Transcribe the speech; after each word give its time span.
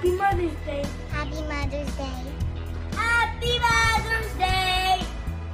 Happy 0.00 0.12
Mother's 0.12 0.56
Day. 0.64 0.86
Happy 1.10 1.42
Mother's 1.42 1.96
Day. 1.96 2.08
Happy 2.96 3.58
Mother's 3.58 4.32
Day. 4.38 5.04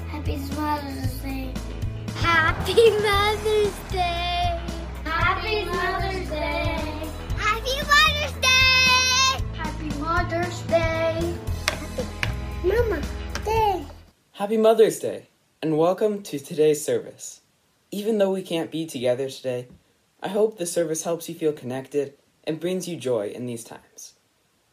Happy 0.06 0.36
Mother's 0.54 1.20
Day. 1.20 1.52
Happy 2.14 2.90
Mother's 3.02 3.74
Day. 3.90 4.60
Happy 5.02 5.64
Mother's 5.64 6.30
Day. 6.30 7.10
Happy 7.36 7.74
Mother's 7.90 8.34
Day. 8.40 9.42
Happy 9.56 9.88
Mother's 9.98 10.62
Day. 10.62 11.34
Mama 12.62 13.02
Day. 13.44 13.84
Happy 14.30 14.56
Mother's 14.56 15.00
Day, 15.00 15.26
and 15.60 15.76
welcome 15.76 16.22
to 16.22 16.38
today's 16.38 16.84
service. 16.84 17.40
Even 17.90 18.18
though 18.18 18.30
we 18.30 18.42
can't 18.42 18.70
be 18.70 18.86
together 18.86 19.28
today, 19.28 19.66
I 20.22 20.28
hope 20.28 20.56
the 20.56 20.66
service 20.66 21.02
helps 21.02 21.28
you 21.28 21.34
feel 21.34 21.52
connected 21.52 22.14
and 22.44 22.60
brings 22.60 22.86
you 22.86 22.96
joy 22.96 23.32
in 23.34 23.46
these 23.46 23.64
times. 23.64 24.12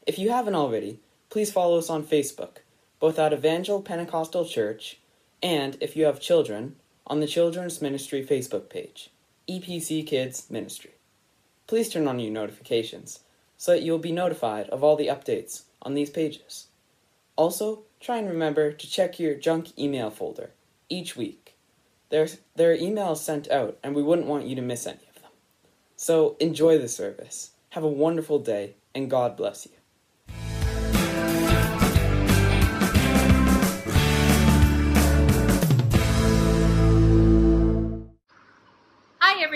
If 0.05 0.19
you 0.19 0.31
haven't 0.31 0.55
already, 0.55 0.99
please 1.29 1.49
follow 1.49 1.77
us 1.77 1.89
on 1.89 2.03
Facebook, 2.03 2.57
both 2.99 3.17
at 3.17 3.31
Evangel 3.31 3.81
Pentecostal 3.81 4.43
Church 4.43 4.99
and, 5.41 5.77
if 5.79 5.95
you 5.95 6.03
have 6.03 6.19
children, 6.19 6.75
on 7.07 7.21
the 7.21 7.27
Children's 7.27 7.81
Ministry 7.81 8.21
Facebook 8.21 8.69
page, 8.69 9.11
EPC 9.47 10.05
Kids 10.05 10.49
Ministry. 10.49 10.91
Please 11.67 11.87
turn 11.87 12.07
on 12.09 12.19
your 12.19 12.33
notifications 12.33 13.21
so 13.57 13.71
that 13.71 13.81
you'll 13.81 13.97
be 13.97 14.11
notified 14.11 14.67
of 14.71 14.83
all 14.83 14.97
the 14.97 15.07
updates 15.07 15.63
on 15.81 15.93
these 15.93 16.09
pages. 16.09 16.67
Also, 17.37 17.83
try 18.01 18.17
and 18.17 18.27
remember 18.27 18.73
to 18.73 18.89
check 18.89 19.19
your 19.19 19.35
junk 19.35 19.77
email 19.79 20.09
folder 20.09 20.51
each 20.89 21.15
week. 21.15 21.55
There, 22.09 22.27
there 22.57 22.73
are 22.73 22.77
emails 22.77 23.17
sent 23.17 23.49
out, 23.49 23.77
and 23.81 23.95
we 23.95 24.03
wouldn't 24.03 24.27
want 24.27 24.47
you 24.47 24.55
to 24.57 24.61
miss 24.61 24.85
any 24.85 25.07
of 25.15 25.21
them. 25.21 25.31
So, 25.95 26.35
enjoy 26.41 26.77
the 26.77 26.89
service. 26.89 27.51
Have 27.69 27.85
a 27.85 27.87
wonderful 27.87 28.39
day, 28.39 28.75
and 28.93 29.09
God 29.09 29.37
bless 29.37 29.65
you. 29.65 29.72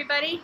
Everybody. 0.10 0.42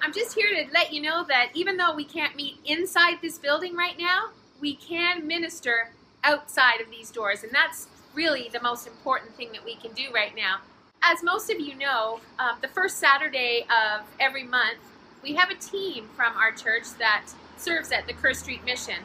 I'm 0.00 0.12
just 0.12 0.36
here 0.36 0.48
to 0.54 0.72
let 0.72 0.92
you 0.92 1.02
know 1.02 1.24
that 1.24 1.50
even 1.54 1.76
though 1.76 1.96
we 1.96 2.04
can't 2.04 2.36
meet 2.36 2.58
inside 2.64 3.18
this 3.20 3.38
building 3.38 3.74
right 3.74 3.98
now, 3.98 4.28
we 4.60 4.76
can 4.76 5.26
minister 5.26 5.90
outside 6.22 6.80
of 6.80 6.90
these 6.90 7.10
doors, 7.10 7.42
and 7.42 7.52
that's 7.52 7.88
really 8.14 8.48
the 8.52 8.60
most 8.60 8.86
important 8.86 9.34
thing 9.34 9.50
that 9.50 9.64
we 9.64 9.74
can 9.74 9.92
do 9.94 10.04
right 10.14 10.36
now. 10.36 10.58
As 11.02 11.24
most 11.24 11.50
of 11.50 11.58
you 11.58 11.74
know, 11.76 12.20
um, 12.38 12.58
the 12.62 12.68
first 12.68 12.98
Saturday 12.98 13.66
of 13.68 14.02
every 14.20 14.44
month, 14.44 14.78
we 15.24 15.34
have 15.34 15.50
a 15.50 15.56
team 15.56 16.08
from 16.14 16.36
our 16.36 16.52
church 16.52 16.84
that 17.00 17.24
serves 17.56 17.90
at 17.90 18.06
the 18.06 18.12
Kerr 18.12 18.32
Street 18.32 18.64
Mission. 18.64 19.02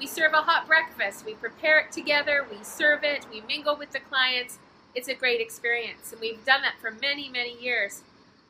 We 0.00 0.08
serve 0.08 0.32
a 0.32 0.42
hot 0.42 0.66
breakfast, 0.66 1.24
we 1.24 1.34
prepare 1.34 1.78
it 1.78 1.92
together, 1.92 2.44
we 2.50 2.58
serve 2.64 3.04
it, 3.04 3.24
we 3.30 3.40
mingle 3.42 3.76
with 3.76 3.92
the 3.92 4.00
clients. 4.00 4.58
It's 4.96 5.08
a 5.08 5.14
great 5.14 5.40
experience, 5.40 6.10
and 6.10 6.20
we've 6.20 6.44
done 6.44 6.62
that 6.62 6.74
for 6.80 6.90
many, 6.90 7.28
many 7.28 7.56
years. 7.60 8.02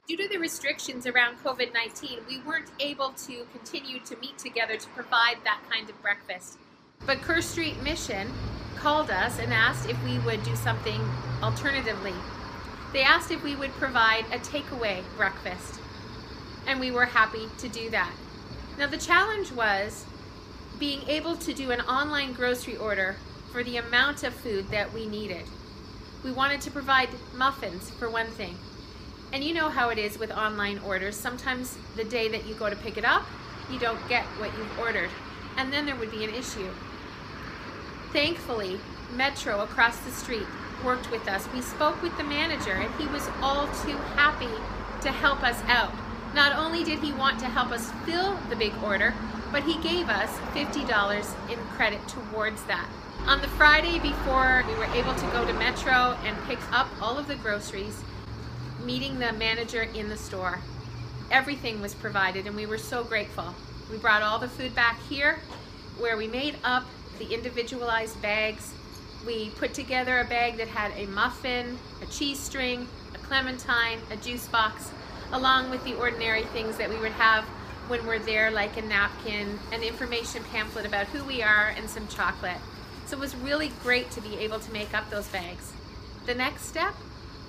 Due 0.07 0.19
to 0.19 0.29
the 0.29 0.37
restrictions 0.37 1.07
around 1.07 1.43
COVID 1.43 1.73
19, 1.73 2.19
we 2.29 2.39
weren't 2.41 2.71
able 2.79 3.13
to 3.13 3.47
continue 3.53 3.99
to 4.01 4.15
meet 4.19 4.37
together 4.37 4.77
to 4.77 4.89
provide 4.91 5.37
that 5.45 5.61
kind 5.71 5.89
of 5.89 6.01
breakfast. 6.03 6.59
But 7.07 7.23
Kerr 7.23 7.41
Street 7.41 7.83
Mission 7.83 8.31
called 8.77 9.11
us 9.11 9.39
and 9.39 9.51
asked 9.51 9.89
if 9.89 9.97
we 10.05 10.19
would 10.19 10.43
do 10.43 10.55
something 10.57 11.01
alternatively. 11.43 12.13
They 12.93 13.01
asked 13.01 13.31
if 13.31 13.43
we 13.43 13.57
would 13.57 13.73
provide 13.73 14.27
a 14.27 14.39
takeaway 14.39 15.03
breakfast, 15.17 15.81
and 16.67 16.79
we 16.79 16.91
were 16.91 17.07
happy 17.07 17.49
to 17.57 17.69
do 17.69 17.89
that. 17.89 18.13
Now, 18.79 18.89
the 18.89 18.99
challenge 18.99 19.53
was 19.53 20.05
being 20.79 21.01
able 21.09 21.37
to 21.37 21.55
do 21.55 21.71
an 21.71 21.81
online 21.81 22.35
grocery 22.35 22.77
order 22.77 23.17
for 23.53 23.65
the 23.65 23.79
amount 23.79 24.23
of 24.23 24.35
food 24.35 24.69
that 24.71 24.93
we 24.93 25.07
needed. 25.07 25.45
We 26.23 26.31
wanted 26.31 26.61
to 26.61 26.71
provide 26.71 27.09
muffins, 27.35 27.91
for 27.91 28.11
one 28.11 28.27
thing. 28.27 28.59
And 29.35 29.43
you 29.43 29.53
know 29.53 29.69
how 29.69 29.89
it 29.89 29.99
is 29.99 30.17
with 30.17 30.31
online 30.31 30.79
orders. 30.87 31.17
Sometimes 31.17 31.77
the 31.97 32.05
day 32.05 32.29
that 32.29 32.47
you 32.47 32.55
go 32.55 32.71
to 32.71 32.77
pick 32.77 32.97
it 32.97 33.05
up, 33.05 33.25
you 33.69 33.81
don't 33.81 33.99
get 34.09 34.23
what 34.39 34.57
you've 34.57 34.79
ordered. 34.79 35.11
And 35.57 35.73
then 35.73 35.87
there 35.87 35.97
would 35.97 36.13
be 36.13 36.23
an 36.23 36.33
issue. 36.33 36.71
Thankfully, 38.13 38.79
Metro 39.13 39.63
across 39.63 39.99
the 39.99 40.13
street 40.13 40.47
worked 40.85 41.11
with 41.11 41.27
us. 41.27 41.49
We 41.53 41.63
spoke 41.63 42.01
with 42.01 42.17
the 42.17 42.23
manager, 42.23 42.75
and 42.75 42.95
he 42.95 43.09
was 43.09 43.29
all 43.43 43.67
too 43.83 43.97
happy 44.15 44.55
to 45.03 45.11
help 45.11 45.43
us 45.43 45.61
out. 45.67 45.91
Not 46.33 46.57
only 46.57 46.85
did 46.85 47.01
he 47.01 47.13
want 47.13 47.41
to 47.41 47.47
help 47.47 47.73
us 47.73 47.91
fill 48.07 48.39
the 48.51 48.57
big 48.57 48.73
order, 48.85 49.15
but 49.51 49.65
he 49.65 49.83
gave 49.83 50.09
us 50.09 50.31
$50 50.55 51.51
in 51.51 51.59
credit 51.75 52.07
towards 52.07 52.63
that. 52.67 52.89
On 53.27 53.41
the 53.41 53.49
Friday 53.49 53.99
before 53.99 54.63
we 54.69 54.75
were 54.77 54.95
able 54.95 55.15
to 55.17 55.27
go 55.33 55.45
to 55.45 55.53
Metro 55.55 56.17
and 56.25 56.37
pick 56.45 56.61
up 56.73 56.87
all 57.03 57.19
of 57.19 57.27
the 57.27 57.37
groceries, 57.37 58.01
meeting 58.85 59.19
the 59.19 59.33
manager 59.33 59.83
in 59.83 60.09
the 60.09 60.17
store, 60.17 60.59
everything 61.31 61.81
was 61.81 61.95
provided, 61.95 62.47
and 62.47 62.55
we 62.55 62.67
were 62.67 62.79
so 62.79 63.03
grateful. 63.03 63.55
We 63.91 63.97
brought 63.97 64.23
all 64.23 64.39
the 64.39 64.49
food 64.49 64.75
back 64.75 65.01
here 65.09 65.39
where 65.99 66.17
we 66.17 66.27
made 66.27 66.57
up 66.65 66.85
the 67.19 67.33
individualized 67.33 68.21
bags. 68.21 68.75
We 69.27 69.51
put 69.51 69.75
together 69.75 70.21
a 70.21 70.25
bag 70.25 70.57
that 70.59 70.69
had 70.69 70.93
a 70.97 71.07
muffin, 71.07 71.79
a 72.03 72.07
cheese 72.07 72.39
string, 72.39 72.87
a 73.15 73.19
clementine, 73.19 73.99
a 74.11 74.17
juice 74.17 74.49
box, 74.49 74.91
along 75.33 75.71
with 75.71 75.83
the 75.85 75.95
ordinary 75.95 76.45
things 76.45 76.77
that 76.77 76.91
we 76.91 76.99
would 76.99 77.13
have 77.13 77.45
when 77.89 78.07
we're 78.07 78.19
there, 78.19 78.51
like 78.51 78.77
a 78.77 78.83
napkin, 78.83 79.59
an 79.73 79.83
information 79.83 80.43
pamphlet 80.45 80.87
about 80.87 81.07
who 81.07 81.25
we 81.25 81.43
are, 81.43 81.75
and 81.77 81.89
some 81.89 82.07
chocolate. 82.09 82.57
So 83.07 83.17
it 83.17 83.21
was 83.21 83.37
really 83.37 83.69
great 83.83 84.11
to 84.13 84.21
be 84.21 84.37
able 84.39 84.59
to 84.59 84.73
make 84.73 84.95
up 84.95 85.11
those 85.11 85.29
bags. 85.29 85.73
The 86.27 86.35
next 86.35 86.65
step 86.65 86.95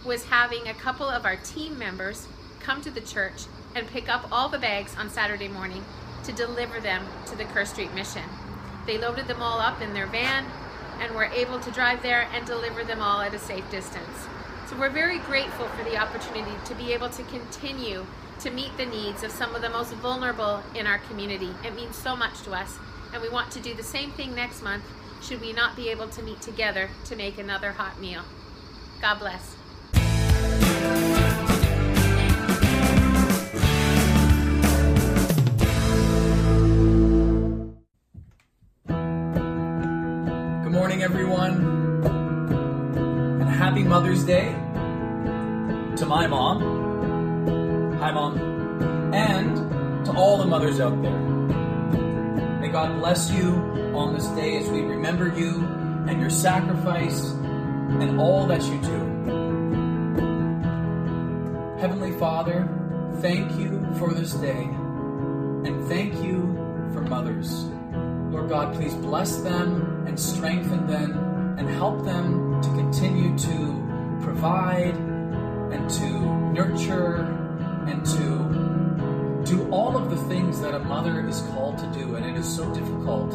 was 0.05 0.25
having 0.25 0.67
a 0.67 0.73
couple 0.73 1.09
of 1.09 1.25
our 1.25 1.35
team 1.37 1.77
members 1.77 2.27
come 2.59 2.81
to 2.81 2.91
the 2.91 3.01
church 3.01 3.45
and 3.75 3.87
pick 3.87 4.07
up 4.07 4.27
all 4.31 4.49
the 4.49 4.59
bags 4.59 4.95
on 4.97 5.09
Saturday 5.09 5.47
morning 5.47 5.83
to 6.23 6.31
deliver 6.31 6.79
them 6.79 7.05
to 7.27 7.35
the 7.35 7.45
Kerr 7.45 7.65
Street 7.65 7.93
Mission. 7.93 8.23
They 8.85 8.97
loaded 8.97 9.27
them 9.27 9.41
all 9.41 9.59
up 9.59 9.81
in 9.81 9.93
their 9.93 10.07
van 10.07 10.45
and 10.99 11.13
were 11.13 11.25
able 11.25 11.59
to 11.59 11.71
drive 11.71 12.01
there 12.01 12.27
and 12.33 12.45
deliver 12.45 12.83
them 12.83 13.01
all 13.01 13.21
at 13.21 13.33
a 13.33 13.39
safe 13.39 13.69
distance. 13.69 14.27
So 14.67 14.77
we're 14.77 14.89
very 14.89 15.19
grateful 15.19 15.67
for 15.67 15.83
the 15.83 15.97
opportunity 15.97 16.55
to 16.65 16.75
be 16.75 16.93
able 16.93 17.09
to 17.09 17.23
continue 17.23 18.05
to 18.39 18.51
meet 18.51 18.75
the 18.77 18.85
needs 18.85 19.23
of 19.23 19.31
some 19.31 19.55
of 19.55 19.61
the 19.61 19.69
most 19.69 19.93
vulnerable 19.93 20.61
in 20.75 20.87
our 20.87 20.99
community. 20.99 21.51
It 21.63 21.75
means 21.75 21.95
so 21.95 22.15
much 22.15 22.41
to 22.43 22.53
us, 22.53 22.77
and 23.13 23.21
we 23.21 23.29
want 23.29 23.51
to 23.51 23.59
do 23.59 23.73
the 23.73 23.83
same 23.83 24.11
thing 24.11 24.33
next 24.33 24.63
month 24.63 24.83
should 25.21 25.41
we 25.41 25.53
not 25.53 25.75
be 25.75 25.89
able 25.89 26.07
to 26.09 26.21
meet 26.21 26.41
together 26.41 26.89
to 27.05 27.15
make 27.15 27.37
another 27.37 27.71
hot 27.71 27.99
meal. 27.99 28.23
God 29.01 29.19
bless. 29.19 29.54
Good 40.63 40.71
morning, 40.71 41.03
everyone, 41.03 41.55
and 43.41 43.49
happy 43.49 43.83
Mother's 43.83 44.23
Day 44.23 44.53
to 45.97 46.05
my 46.05 46.27
mom. 46.27 46.61
Hi, 47.99 48.11
mom. 48.11 48.37
And 49.13 50.05
to 50.05 50.11
all 50.11 50.37
the 50.37 50.45
mothers 50.45 50.79
out 50.79 51.01
there. 51.01 51.19
May 52.59 52.67
God 52.67 52.99
bless 52.99 53.31
you 53.31 53.53
on 53.95 54.13
this 54.13 54.27
day 54.29 54.57
as 54.57 54.69
we 54.69 54.81
remember 54.81 55.27
you 55.27 55.63
and 56.07 56.19
your 56.19 56.29
sacrifice 56.29 57.23
and 57.31 58.19
all 58.19 58.45
that 58.47 58.61
you 58.63 58.81
do. 58.81 59.14
Heavenly 61.79 62.13
Father, 62.13 62.69
thank 63.21 63.59
you 63.59 63.85
for 63.99 64.13
this 64.13 64.33
day 64.33 64.63
and 64.63 65.85
thank 65.89 66.13
you 66.23 66.41
for 66.93 67.01
mothers. 67.01 67.65
Lord 68.31 68.47
God, 68.47 68.73
please 68.75 68.93
bless 68.93 69.37
them 69.37 70.05
and 70.07 70.17
strengthen 70.17 70.87
them 70.87 71.57
and 71.59 71.67
help 71.69 72.05
them 72.05 72.61
to 72.61 72.69
continue 72.69 73.37
to 73.37 74.19
provide 74.21 74.95
and 74.95 75.89
to 75.89 76.09
nurture 76.53 77.15
and 77.87 78.05
to 78.05 79.45
do 79.45 79.69
all 79.69 79.97
of 79.97 80.09
the 80.09 80.17
things 80.29 80.61
that 80.61 80.73
a 80.73 80.79
mother 80.79 81.27
is 81.27 81.41
called 81.51 81.77
to 81.77 81.87
do, 81.87 82.15
and 82.15 82.25
it 82.25 82.35
is 82.35 82.47
so 82.47 82.73
difficult. 82.73 83.31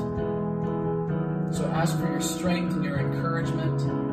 So 1.54 1.66
ask 1.74 1.98
for 1.98 2.10
your 2.10 2.20
strength 2.22 2.74
and 2.74 2.84
your 2.84 2.98
encouragement. 2.98 4.09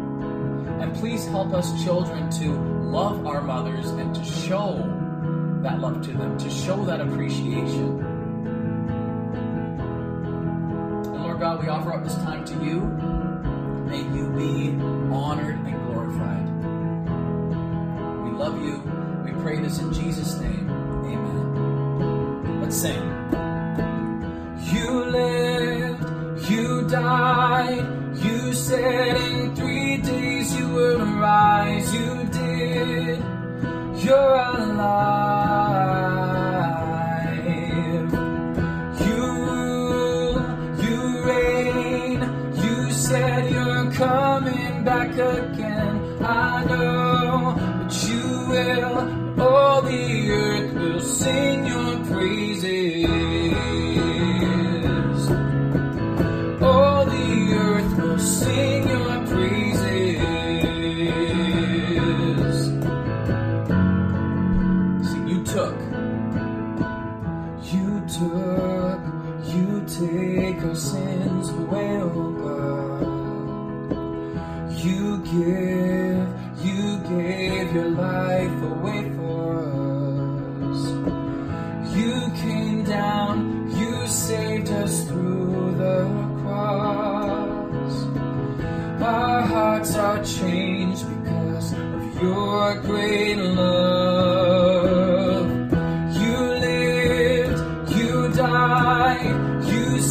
And 0.82 0.96
please 0.96 1.26
help 1.28 1.54
us 1.54 1.84
children 1.84 2.30
to 2.40 2.52
love 2.52 3.26
our 3.26 3.42
mothers 3.42 3.90
and 3.90 4.14
to 4.16 4.24
show 4.24 4.78
that 5.62 5.80
love 5.80 6.02
to 6.04 6.14
them, 6.14 6.38
to 6.38 6.50
show 6.50 6.86
that 6.86 7.02
appreciation. 7.02 8.00
And 11.14 11.24
Lord 11.24 11.40
God, 11.40 11.62
we 11.62 11.68
offer 11.68 11.94
up 11.94 12.04
this 12.04 12.16
time 12.16 12.46
to 12.46 12.54
you. 12.64 12.82
May 13.88 14.04
you 14.16 14.30
be 14.32 14.70
honored 15.14 15.56
and 15.56 15.76
glorified. 15.88 16.48
We 18.24 18.32
love 18.38 18.62
you. 18.62 18.84
We 19.26 19.32
pray 19.42 19.60
this 19.60 19.80
in 19.80 19.92
Jesus' 19.94 20.40
name. 20.40 20.57
You're 34.08 34.47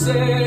you 0.07 0.46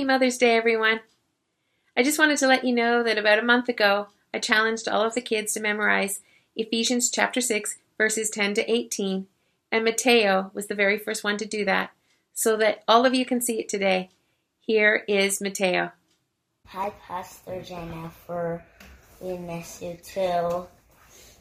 Happy 0.00 0.06
Mother's 0.06 0.38
Day, 0.38 0.56
everyone. 0.56 1.00
I 1.94 2.02
just 2.02 2.18
wanted 2.18 2.38
to 2.38 2.46
let 2.46 2.64
you 2.64 2.74
know 2.74 3.02
that 3.02 3.18
about 3.18 3.38
a 3.38 3.42
month 3.42 3.68
ago, 3.68 4.06
I 4.32 4.38
challenged 4.38 4.88
all 4.88 5.02
of 5.02 5.12
the 5.12 5.20
kids 5.20 5.52
to 5.52 5.60
memorize 5.60 6.20
Ephesians 6.56 7.10
chapter 7.10 7.42
6, 7.42 7.76
verses 7.98 8.30
10 8.30 8.54
to 8.54 8.72
18, 8.72 9.26
and 9.70 9.84
Mateo 9.84 10.52
was 10.54 10.68
the 10.68 10.74
very 10.74 10.98
first 10.98 11.22
one 11.22 11.36
to 11.36 11.44
do 11.44 11.66
that, 11.66 11.90
so 12.32 12.56
that 12.56 12.82
all 12.88 13.04
of 13.04 13.12
you 13.12 13.26
can 13.26 13.42
see 13.42 13.60
it 13.60 13.68
today. 13.68 14.08
Here 14.60 15.04
is 15.06 15.42
Mateo. 15.42 15.92
Hi, 16.68 16.94
Pastor 17.06 17.60
Jennifer. 17.60 18.64
We 19.20 19.36
miss 19.36 19.82
you 19.82 19.98
too. 20.02 20.66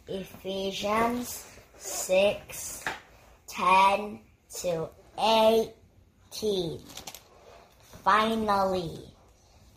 Ephesians 0.10 1.48
6 1.78 2.84
10 3.48 4.20
to 4.62 4.90
18. 5.18 6.82
Finally, 8.10 9.00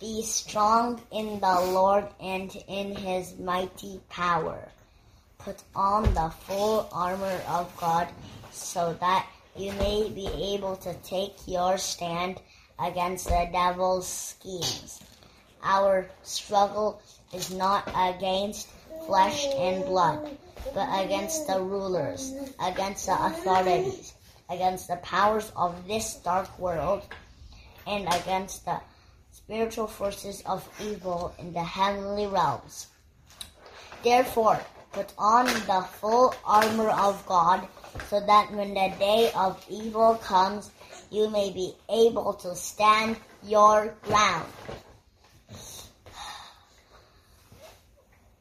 be 0.00 0.22
strong 0.22 0.98
in 1.10 1.38
the 1.40 1.60
Lord 1.70 2.08
and 2.18 2.50
in 2.66 2.96
his 2.96 3.38
mighty 3.38 4.00
power. 4.08 4.70
Put 5.36 5.62
on 5.74 6.04
the 6.14 6.32
full 6.46 6.88
armor 6.92 7.42
of 7.46 7.76
God 7.76 8.08
so 8.50 8.96
that 9.00 9.26
you 9.54 9.70
may 9.72 10.08
be 10.08 10.26
able 10.54 10.76
to 10.76 10.94
take 11.04 11.34
your 11.46 11.76
stand 11.76 12.40
against 12.80 13.26
the 13.26 13.50
devil's 13.52 14.08
schemes. 14.08 15.02
Our 15.62 16.08
struggle 16.22 17.02
is 17.34 17.50
not 17.50 17.86
against 17.94 18.70
flesh 19.06 19.44
and 19.44 19.84
blood, 19.84 20.38
but 20.74 20.88
against 21.04 21.46
the 21.48 21.60
rulers, 21.60 22.32
against 22.64 23.04
the 23.04 23.26
authorities, 23.26 24.14
against 24.48 24.88
the 24.88 24.96
powers 24.96 25.52
of 25.54 25.86
this 25.86 26.14
dark 26.14 26.58
world, 26.58 27.02
and 27.86 28.06
against 28.08 28.64
the 28.64 28.80
spiritual 29.30 29.86
forces 29.86 30.42
of 30.46 30.68
evil 30.80 31.34
in 31.38 31.52
the 31.52 31.62
heavenly 31.62 32.26
realms. 32.26 32.88
Therefore, 34.02 34.60
put 34.92 35.12
on 35.18 35.46
the 35.46 35.86
full 36.00 36.34
armor 36.44 36.90
of 36.90 37.24
God, 37.26 37.66
so 38.08 38.20
that 38.20 38.52
when 38.52 38.74
the 38.74 38.92
day 38.98 39.30
of 39.34 39.64
evil 39.68 40.16
comes, 40.16 40.70
you 41.10 41.28
may 41.30 41.50
be 41.50 41.74
able 41.88 42.34
to 42.34 42.54
stand 42.54 43.16
your 43.42 43.94
ground. 44.02 44.50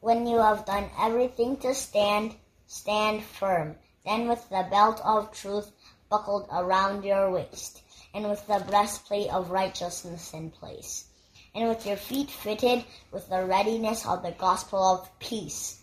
When 0.00 0.26
you 0.26 0.38
have 0.38 0.64
done 0.64 0.90
everything 0.98 1.58
to 1.58 1.74
stand, 1.74 2.34
stand 2.66 3.22
firm. 3.22 3.76
Then 4.04 4.28
with 4.28 4.48
the 4.48 4.66
belt 4.68 5.00
of 5.04 5.32
truth 5.32 5.70
buckled 6.10 6.48
around 6.50 7.04
your 7.04 7.30
waist, 7.30 7.81
and 8.14 8.28
with 8.28 8.46
the 8.46 8.64
breastplate 8.68 9.32
of 9.32 9.50
righteousness 9.50 10.32
in 10.34 10.50
place, 10.50 11.06
and 11.54 11.68
with 11.68 11.86
your 11.86 11.96
feet 11.96 12.30
fitted 12.30 12.84
with 13.10 13.28
the 13.28 13.44
readiness 13.44 14.06
of 14.06 14.22
the 14.22 14.32
gospel 14.32 14.82
of 14.82 15.18
peace. 15.18 15.80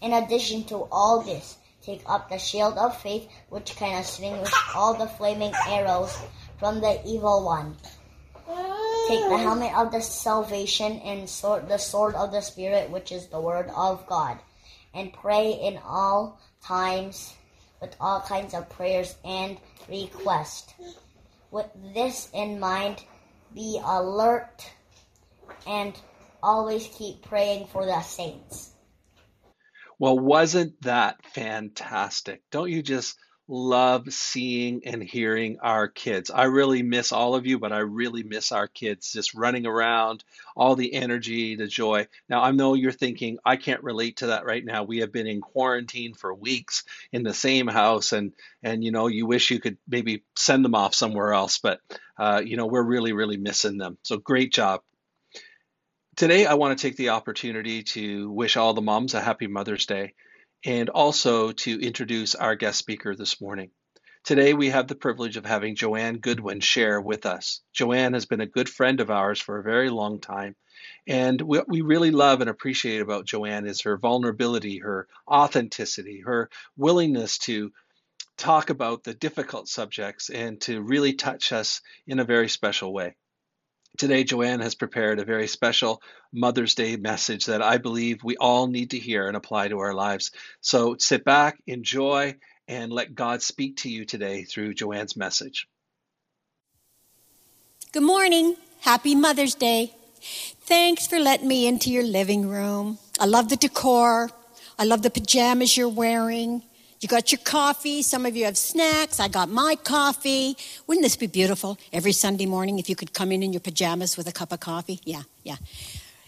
In 0.00 0.12
addition 0.12 0.64
to 0.64 0.88
all 0.90 1.22
this, 1.22 1.56
take 1.82 2.02
up 2.06 2.28
the 2.28 2.38
shield 2.38 2.78
of 2.78 3.00
faith, 3.00 3.28
which 3.48 3.76
can 3.76 3.98
extinguish 3.98 4.52
all 4.74 4.94
the 4.94 5.06
flaming 5.06 5.52
arrows 5.66 6.16
from 6.58 6.80
the 6.80 7.00
evil 7.06 7.44
one, 7.44 7.76
Take 9.08 9.28
the 9.28 9.38
helmet 9.38 9.74
of 9.74 9.90
the 9.90 10.02
salvation 10.02 11.00
and 11.00 11.30
sword, 11.30 11.66
the 11.68 11.78
sword 11.78 12.14
of 12.14 12.30
the 12.30 12.42
Spirit, 12.42 12.90
which 12.90 13.10
is 13.10 13.28
the 13.28 13.40
word 13.40 13.70
of 13.74 14.06
God, 14.06 14.38
and 14.92 15.12
pray 15.12 15.52
in 15.52 15.78
all 15.78 16.38
times 16.62 17.34
with 17.80 17.96
all 18.00 18.20
kinds 18.20 18.52
of 18.52 18.68
prayers 18.68 19.16
and 19.24 19.58
requests. 19.88 20.74
With 21.50 21.70
this 21.94 22.28
in 22.32 22.60
mind, 22.60 23.04
be 23.54 23.80
alert 23.82 24.70
and 25.66 25.98
always 26.42 26.86
keep 26.88 27.22
praying 27.22 27.66
for 27.68 27.86
the 27.86 28.00
saints. 28.02 28.72
Well, 29.98 30.18
wasn't 30.18 30.80
that 30.82 31.24
fantastic? 31.24 32.42
Don't 32.50 32.70
you 32.70 32.82
just 32.82 33.16
love 33.48 34.12
seeing 34.12 34.82
and 34.86 35.02
hearing 35.02 35.58
our 35.60 35.88
kids? 35.88 36.30
I 36.30 36.44
really 36.44 36.82
miss 36.82 37.10
all 37.10 37.34
of 37.34 37.46
you, 37.46 37.58
but 37.58 37.72
I 37.72 37.78
really 37.78 38.22
miss 38.22 38.52
our 38.52 38.68
kids 38.68 39.12
just 39.12 39.34
running 39.34 39.66
around, 39.66 40.22
all 40.54 40.76
the 40.76 40.92
energy, 40.92 41.56
the 41.56 41.66
joy. 41.66 42.06
Now, 42.28 42.42
I 42.42 42.50
know 42.50 42.74
you're 42.74 42.92
thinking, 42.92 43.38
I 43.44 43.56
can't 43.56 43.82
relate 43.82 44.18
to 44.18 44.28
that 44.28 44.44
right 44.44 44.64
now. 44.64 44.84
We 44.84 44.98
have 44.98 45.12
been 45.12 45.26
in 45.26 45.40
quarantine 45.40 46.14
for 46.14 46.32
weeks 46.34 46.84
in 47.10 47.22
the 47.22 47.34
same 47.34 47.66
house, 47.66 48.12
and 48.12 48.32
and 48.62 48.84
you 48.84 48.92
know, 48.92 49.06
you 49.06 49.26
wish 49.26 49.50
you 49.50 49.60
could 49.60 49.78
maybe 49.88 50.24
send 50.36 50.64
them 50.64 50.74
off 50.74 50.94
somewhere 50.94 51.32
else, 51.32 51.58
but 51.58 51.80
uh, 52.18 52.42
you 52.44 52.56
know, 52.56 52.66
we're 52.66 52.82
really, 52.82 53.12
really 53.12 53.36
missing 53.36 53.78
them. 53.78 53.96
So 54.02 54.18
great 54.18 54.52
job. 54.52 54.82
Today, 56.16 56.46
I 56.46 56.54
want 56.54 56.76
to 56.76 56.82
take 56.82 56.96
the 56.96 57.10
opportunity 57.10 57.84
to 57.84 58.30
wish 58.32 58.56
all 58.56 58.74
the 58.74 58.82
moms 58.82 59.14
a 59.14 59.20
happy 59.20 59.46
Mother's 59.46 59.86
Day 59.86 60.14
and 60.64 60.88
also 60.88 61.52
to 61.52 61.80
introduce 61.80 62.34
our 62.34 62.54
guest 62.54 62.78
speaker 62.78 63.14
this 63.14 63.40
morning. 63.40 63.70
Today, 64.24 64.52
we 64.52 64.70
have 64.70 64.88
the 64.88 64.94
privilege 64.94 65.36
of 65.36 65.46
having 65.46 65.76
Joanne 65.76 66.18
Goodwin 66.18 66.60
share 66.60 67.00
with 67.00 67.24
us. 67.24 67.62
Joanne 67.72 68.14
has 68.14 68.26
been 68.26 68.40
a 68.40 68.46
good 68.46 68.68
friend 68.68 69.00
of 69.00 69.10
ours 69.10 69.40
for 69.40 69.58
a 69.58 69.62
very 69.62 69.90
long 69.90 70.20
time. 70.20 70.56
And 71.06 71.40
what 71.40 71.68
we 71.68 71.80
really 71.80 72.10
love 72.10 72.40
and 72.40 72.50
appreciate 72.50 73.00
about 73.00 73.24
Joanne 73.24 73.66
is 73.66 73.82
her 73.82 73.96
vulnerability, 73.96 74.78
her 74.78 75.08
authenticity, 75.26 76.20
her 76.20 76.50
willingness 76.76 77.38
to 77.38 77.72
talk 78.36 78.70
about 78.70 79.04
the 79.04 79.14
difficult 79.14 79.68
subjects 79.68 80.28
and 80.28 80.60
to 80.62 80.82
really 80.82 81.14
touch 81.14 81.52
us 81.52 81.80
in 82.06 82.18
a 82.18 82.24
very 82.24 82.48
special 82.48 82.92
way. 82.92 83.16
Today, 83.98 84.22
Joanne 84.22 84.60
has 84.60 84.76
prepared 84.76 85.18
a 85.18 85.24
very 85.24 85.48
special 85.48 86.00
Mother's 86.32 86.76
Day 86.76 86.96
message 86.96 87.46
that 87.46 87.62
I 87.62 87.78
believe 87.78 88.22
we 88.22 88.36
all 88.36 88.68
need 88.68 88.90
to 88.92 88.98
hear 88.98 89.26
and 89.26 89.36
apply 89.36 89.68
to 89.68 89.80
our 89.80 89.92
lives. 89.92 90.30
So 90.60 90.94
sit 91.00 91.24
back, 91.24 91.58
enjoy, 91.66 92.36
and 92.68 92.92
let 92.92 93.16
God 93.16 93.42
speak 93.42 93.78
to 93.78 93.90
you 93.90 94.04
today 94.04 94.44
through 94.44 94.74
Joanne's 94.74 95.16
message. 95.16 95.66
Good 97.90 98.04
morning. 98.04 98.54
Happy 98.82 99.16
Mother's 99.16 99.56
Day. 99.56 99.96
Thanks 100.20 101.08
for 101.08 101.18
letting 101.18 101.48
me 101.48 101.66
into 101.66 101.90
your 101.90 102.04
living 102.04 102.48
room. 102.48 102.98
I 103.18 103.26
love 103.26 103.48
the 103.48 103.56
decor. 103.56 104.30
I 104.78 104.84
love 104.84 105.02
the 105.02 105.10
pajamas 105.10 105.76
you're 105.76 105.88
wearing. 105.88 106.62
You 107.00 107.08
got 107.08 107.30
your 107.30 107.38
coffee. 107.44 108.02
Some 108.02 108.26
of 108.26 108.36
you 108.36 108.44
have 108.44 108.56
snacks. 108.56 109.20
I 109.20 109.28
got 109.28 109.48
my 109.48 109.76
coffee. 109.76 110.56
Wouldn't 110.86 111.04
this 111.04 111.16
be 111.16 111.28
beautiful 111.28 111.78
every 111.92 112.12
Sunday 112.12 112.46
morning 112.46 112.78
if 112.78 112.88
you 112.88 112.96
could 112.96 113.12
come 113.12 113.30
in 113.30 113.42
in 113.42 113.52
your 113.52 113.60
pajamas 113.60 114.16
with 114.16 114.26
a 114.26 114.32
cup 114.32 114.50
of 114.50 114.60
coffee? 114.60 115.00
Yeah, 115.04 115.22
yeah. 115.44 115.56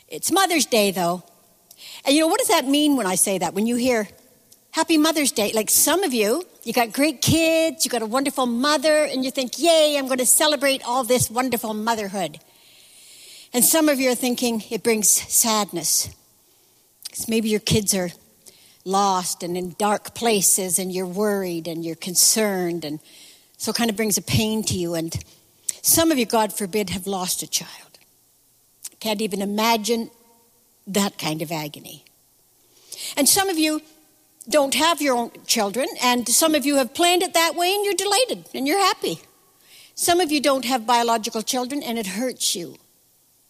It's 0.06 0.30
Mother's 0.30 0.66
Day, 0.66 0.92
though. 0.92 1.24
And 2.04 2.14
you 2.14 2.20
know, 2.20 2.28
what 2.28 2.38
does 2.38 2.48
that 2.48 2.66
mean 2.66 2.96
when 2.96 3.06
I 3.06 3.16
say 3.16 3.38
that? 3.38 3.52
When 3.52 3.66
you 3.66 3.76
hear 3.76 4.08
Happy 4.72 4.96
Mother's 4.96 5.32
Day, 5.32 5.50
like 5.52 5.70
some 5.70 6.04
of 6.04 6.14
you, 6.14 6.44
you 6.62 6.72
got 6.72 6.92
great 6.92 7.20
kids, 7.20 7.84
you 7.84 7.90
got 7.90 8.02
a 8.02 8.06
wonderful 8.06 8.46
mother, 8.46 9.04
and 9.04 9.24
you 9.24 9.32
think, 9.32 9.58
Yay, 9.58 9.96
I'm 9.98 10.06
going 10.06 10.18
to 10.18 10.26
celebrate 10.26 10.86
all 10.86 11.02
this 11.02 11.30
wonderful 11.30 11.74
motherhood. 11.74 12.38
And 13.52 13.64
some 13.64 13.88
of 13.88 13.98
you 13.98 14.12
are 14.12 14.14
thinking 14.14 14.62
it 14.70 14.84
brings 14.84 15.10
sadness. 15.10 16.14
Because 17.04 17.28
maybe 17.28 17.48
your 17.48 17.60
kids 17.60 17.94
are 17.94 18.10
lost 18.84 19.42
and 19.42 19.56
in 19.56 19.74
dark 19.78 20.14
places 20.14 20.78
and 20.78 20.92
you're 20.92 21.06
worried 21.06 21.68
and 21.68 21.84
you're 21.84 21.94
concerned 21.94 22.84
and 22.84 23.00
so 23.56 23.72
it 23.72 23.76
kind 23.76 23.90
of 23.90 23.96
brings 23.96 24.16
a 24.16 24.22
pain 24.22 24.62
to 24.64 24.74
you. 24.74 24.94
And 24.94 25.14
some 25.82 26.10
of 26.10 26.18
you 26.18 26.24
god 26.24 26.50
forbid 26.50 26.90
have 26.90 27.06
lost 27.06 27.42
a 27.42 27.46
child. 27.46 27.98
Can't 29.00 29.20
even 29.20 29.42
imagine 29.42 30.10
that 30.86 31.18
kind 31.18 31.42
of 31.42 31.52
agony. 31.52 32.04
And 33.16 33.28
some 33.28 33.50
of 33.50 33.58
you 33.58 33.82
don't 34.48 34.74
have 34.74 35.02
your 35.02 35.14
own 35.14 35.30
children 35.46 35.86
and 36.02 36.26
some 36.26 36.54
of 36.54 36.64
you 36.64 36.76
have 36.76 36.94
planned 36.94 37.22
it 37.22 37.34
that 37.34 37.54
way 37.54 37.74
and 37.74 37.84
you're 37.84 37.94
delighted 37.94 38.46
and 38.54 38.66
you're 38.66 38.78
happy. 38.78 39.20
Some 39.94 40.20
of 40.20 40.32
you 40.32 40.40
don't 40.40 40.64
have 40.64 40.86
biological 40.86 41.42
children 41.42 41.82
and 41.82 41.98
it 41.98 42.06
hurts 42.06 42.56
you 42.56 42.76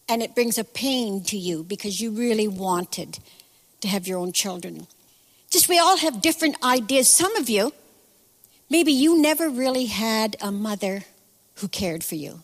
and 0.08 0.22
it 0.22 0.34
brings 0.34 0.58
a 0.58 0.64
pain 0.64 1.22
to 1.24 1.38
you 1.38 1.62
because 1.62 2.00
you 2.00 2.10
really 2.10 2.48
wanted 2.48 3.20
to 3.80 3.88
have 3.88 4.08
your 4.08 4.18
own 4.18 4.32
children 4.32 4.88
just 5.50 5.68
we 5.68 5.78
all 5.78 5.96
have 5.98 6.22
different 6.22 6.56
ideas. 6.62 7.08
Some 7.08 7.34
of 7.36 7.50
you, 7.50 7.72
maybe 8.70 8.92
you 8.92 9.20
never 9.20 9.48
really 9.48 9.86
had 9.86 10.36
a 10.40 10.50
mother 10.50 11.04
who 11.56 11.68
cared 11.68 12.04
for 12.04 12.14
you. 12.14 12.42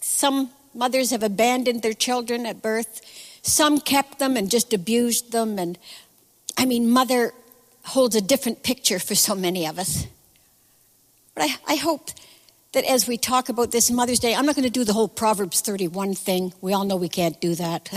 Some 0.00 0.50
mothers 0.74 1.10
have 1.10 1.22
abandoned 1.22 1.82
their 1.82 1.92
children 1.92 2.46
at 2.46 2.62
birth, 2.62 3.02
some 3.42 3.80
kept 3.80 4.18
them 4.18 4.36
and 4.36 4.50
just 4.50 4.72
abused 4.72 5.32
them. 5.32 5.58
And 5.58 5.78
I 6.56 6.64
mean, 6.64 6.90
mother 6.90 7.32
holds 7.84 8.16
a 8.16 8.20
different 8.20 8.62
picture 8.62 8.98
for 8.98 9.14
so 9.14 9.34
many 9.34 9.66
of 9.66 9.78
us. 9.78 10.06
But 11.34 11.44
I, 11.44 11.72
I 11.74 11.76
hope 11.76 12.10
that 12.72 12.84
as 12.84 13.06
we 13.06 13.18
talk 13.18 13.48
about 13.48 13.70
this 13.70 13.90
Mother's 13.90 14.18
Day, 14.18 14.34
I'm 14.34 14.46
not 14.46 14.54
going 14.54 14.64
to 14.64 14.70
do 14.70 14.84
the 14.84 14.92
whole 14.92 15.08
Proverbs 15.08 15.60
31 15.60 16.14
thing. 16.14 16.54
We 16.60 16.72
all 16.72 16.84
know 16.84 16.96
we 16.96 17.08
can't 17.08 17.38
do 17.40 17.54
that. 17.54 17.90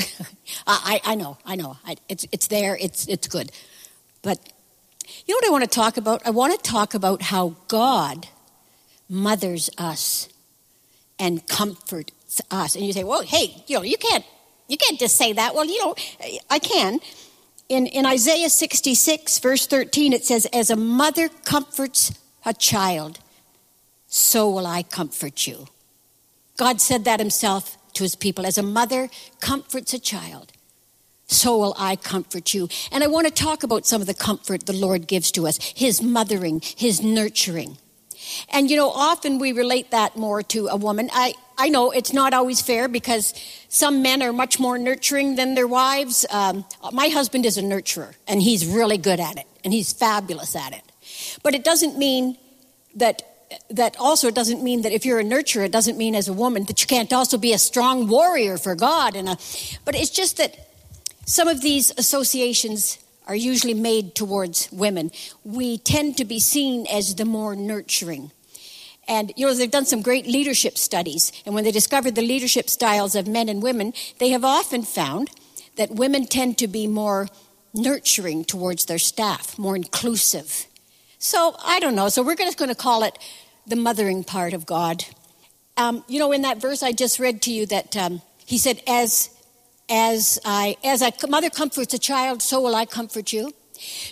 I, 0.68 1.02
I, 1.04 1.16
know, 1.16 1.38
I 1.46 1.56
know. 1.56 1.78
I, 1.86 1.96
it's, 2.10 2.26
it's 2.32 2.48
there, 2.48 2.78
it's, 2.80 3.08
it's 3.08 3.28
good. 3.28 3.52
But 4.22 4.40
you 5.26 5.34
know 5.34 5.38
what 5.38 5.48
I 5.48 5.52
want 5.52 5.64
to 5.64 5.70
talk 5.70 5.98
about? 5.98 6.26
I 6.26 6.32
want 6.32 6.62
to 6.62 6.70
talk 6.70 6.94
about 6.94 7.22
how 7.22 7.56
God 7.68 8.28
mothers 9.10 9.70
us 9.78 10.28
and 11.18 11.48
comforts 11.48 12.42
us. 12.52 12.76
And 12.76 12.86
you 12.86 12.92
say, 12.92 13.04
well, 13.04 13.22
hey, 13.22 13.64
you 13.68 13.78
know, 13.78 13.84
you 13.84 13.98
can't, 13.98 14.26
you 14.68 14.78
can't 14.78 15.00
just 15.00 15.16
say 15.16 15.32
that. 15.34 15.56
Well, 15.56 15.66
you 15.66 15.80
know, 15.86 15.96
I 16.50 16.60
can. 16.60 17.00
In, 17.70 17.88
in 17.88 18.06
Isaiah 18.06 18.50
66, 18.50 19.40
verse 19.40 19.68
13, 19.68 20.12
it 20.14 20.26
says, 20.26 20.46
As 20.48 20.70
a 20.70 20.76
mother 20.76 21.30
comforts 21.30 22.14
a 22.46 22.54
child, 22.54 23.20
so 24.16 24.50
will 24.50 24.66
I 24.66 24.82
comfort 24.82 25.46
you. 25.46 25.68
God 26.56 26.80
said 26.80 27.04
that 27.04 27.20
himself 27.20 27.78
to 27.96 28.04
his 28.04 28.16
people. 28.16 28.46
As 28.46 28.58
a 28.58 28.64
mother 28.64 29.10
comforts 29.42 29.94
a 29.94 30.00
child, 30.00 30.54
so 31.28 31.58
will 31.58 31.76
I 31.78 31.98
comfort 31.98 32.54
you. 32.54 32.70
And 32.94 33.04
I 33.04 33.08
want 33.08 33.28
to 33.28 33.34
talk 33.34 33.64
about 33.64 33.86
some 33.86 34.00
of 34.00 34.08
the 34.08 34.14
comfort 34.14 34.68
the 34.68 34.74
Lord 34.74 35.08
gives 35.08 35.32
to 35.32 35.48
us 35.48 35.60
his 35.76 36.02
mothering, 36.02 36.62
his 36.78 37.04
nurturing. 37.04 37.78
And 38.54 38.72
you 38.72 38.78
know, 38.78 38.90
often 38.90 39.38
we 39.38 39.52
relate 39.52 39.92
that 39.92 40.16
more 40.16 40.42
to 40.44 40.68
a 40.68 40.78
woman. 40.78 41.10
I, 41.12 41.34
I 41.58 41.68
know 41.68 41.92
it's 41.92 42.14
not 42.14 42.34
always 42.34 42.62
fair 42.62 42.88
because 42.88 43.34
some 43.68 44.02
men 44.02 44.24
are 44.24 44.32
much 44.32 44.62
more 44.62 44.78
nurturing 44.78 45.36
than 45.36 45.56
their 45.56 45.68
wives. 45.68 46.26
Um, 46.32 46.64
my 46.94 47.10
husband 47.10 47.46
is 47.46 47.58
a 47.58 47.62
nurturer, 47.62 48.16
and 48.30 48.42
he's 48.42 48.66
really 48.66 48.98
good 48.98 49.20
at 49.20 49.38
it, 49.38 49.46
and 49.66 49.74
he's 49.74 49.92
fabulous 49.92 50.56
at 50.56 50.72
it. 50.72 50.84
But 51.44 51.54
it 51.54 51.66
doesn't 51.66 51.98
mean 51.98 52.38
that 52.96 53.35
that 53.70 53.96
also 54.00 54.32
doesn't 54.32 54.64
mean 54.64 54.82
that 54.82 54.92
if 54.92 55.06
you're 55.06 55.20
a 55.20 55.24
nurturer, 55.24 55.66
it 55.66 55.72
doesn't 55.72 55.98
mean 55.98 56.16
as 56.16 56.28
a 56.28 56.34
woman 56.34 56.66
that 56.66 56.82
you 56.82 56.88
can't 56.88 57.14
also 57.14 57.38
be 57.38 57.54
a 57.54 57.58
strong 57.58 58.08
warrior 58.08 58.58
for 58.58 58.76
God. 58.76 59.16
And 59.16 59.30
a, 59.30 59.38
but 59.86 59.96
it's 59.96 60.10
just 60.10 60.38
that 60.38 60.56
some 61.26 61.48
of 61.48 61.62
these 61.62 61.92
associations 61.98 63.00
are 63.28 63.36
usually 63.36 63.74
made 63.74 64.16
towards 64.16 64.72
women. 64.72 65.12
We 65.44 65.78
tend 65.78 66.18
to 66.18 66.26
be 66.26 66.40
seen 66.40 66.86
as 66.92 67.16
the 67.16 67.26
more 67.26 67.56
nurturing. 67.56 68.32
And 69.08 69.32
you 69.36 69.46
know, 69.46 69.54
they've 69.54 69.70
done 69.70 69.86
some 69.86 70.02
great 70.02 70.26
leadership 70.26 70.78
studies, 70.78 71.32
and 71.46 71.54
when 71.54 71.64
they 71.64 71.72
discovered 71.72 72.16
the 72.16 72.22
leadership 72.24 72.70
styles 72.70 73.16
of 73.16 73.28
men 73.28 73.50
and 73.50 73.62
women, 73.62 73.94
they 74.20 74.30
have 74.30 74.44
often 74.44 74.82
found 74.82 75.30
that 75.76 75.92
women 75.92 76.26
tend 76.26 76.58
to 76.58 76.68
be 76.68 76.88
more 76.88 77.28
nurturing 77.74 78.46
towards 78.46 78.86
their 78.86 78.98
staff, 78.98 79.60
more 79.60 79.76
inclusive. 79.76 80.66
So 81.18 81.56
I 81.64 81.80
don't 81.80 81.96
know. 81.96 82.10
So 82.10 82.24
we're 82.24 82.36
just 82.36 82.58
going 82.58 82.70
to 82.70 82.76
call 82.76 83.04
it 83.04 83.18
the 83.68 83.76
mothering 83.76 84.24
part 84.24 84.54
of 84.54 84.66
God. 84.66 85.06
Um, 85.78 86.04
you 86.08 86.20
know, 86.20 86.32
in 86.32 86.42
that 86.44 86.60
verse 86.60 86.84
I 86.84 86.92
just 86.92 87.20
read 87.20 87.42
to 87.44 87.52
you, 87.52 87.66
that 87.68 87.98
um, 87.98 88.22
he 88.46 88.58
said, 88.58 88.82
"As 88.88 89.30
as 89.90 90.40
I 90.46 90.78
as 90.84 91.02
a 91.02 91.12
mother 91.28 91.50
comforts 91.50 91.94
a 91.94 92.00
child, 92.00 92.42
so 92.42 92.62
will 92.62 92.76
I 92.76 92.86
comfort 92.86 93.34
you." 93.34 93.54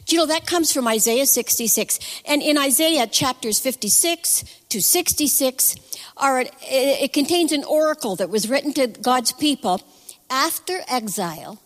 Do 0.06 0.16
you 0.16 0.22
know 0.22 0.26
that 0.26 0.46
comes 0.46 0.74
from 0.74 0.88
Isaiah 0.88 1.26
66? 1.26 2.00
And 2.26 2.42
in 2.42 2.58
Isaiah 2.58 3.08
chapters 3.08 3.60
56 3.60 4.44
to 4.70 4.82
66, 4.82 5.76
are, 6.18 6.42
it, 6.42 6.52
it 6.62 7.14
contains 7.14 7.52
an 7.52 7.64
oracle 7.64 8.16
that 8.18 8.30
was 8.30 8.50
written 8.50 8.74
to 8.74 8.88
God's 8.88 9.32
people 9.32 9.82
after 10.30 10.82
exile 10.90 11.62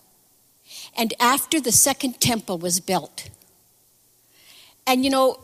and 0.96 1.14
after 1.20 1.60
the 1.60 1.72
second 1.72 2.20
temple 2.20 2.58
was 2.58 2.80
built. 2.80 3.30
And 4.88 5.04
you 5.04 5.12
know, 5.12 5.38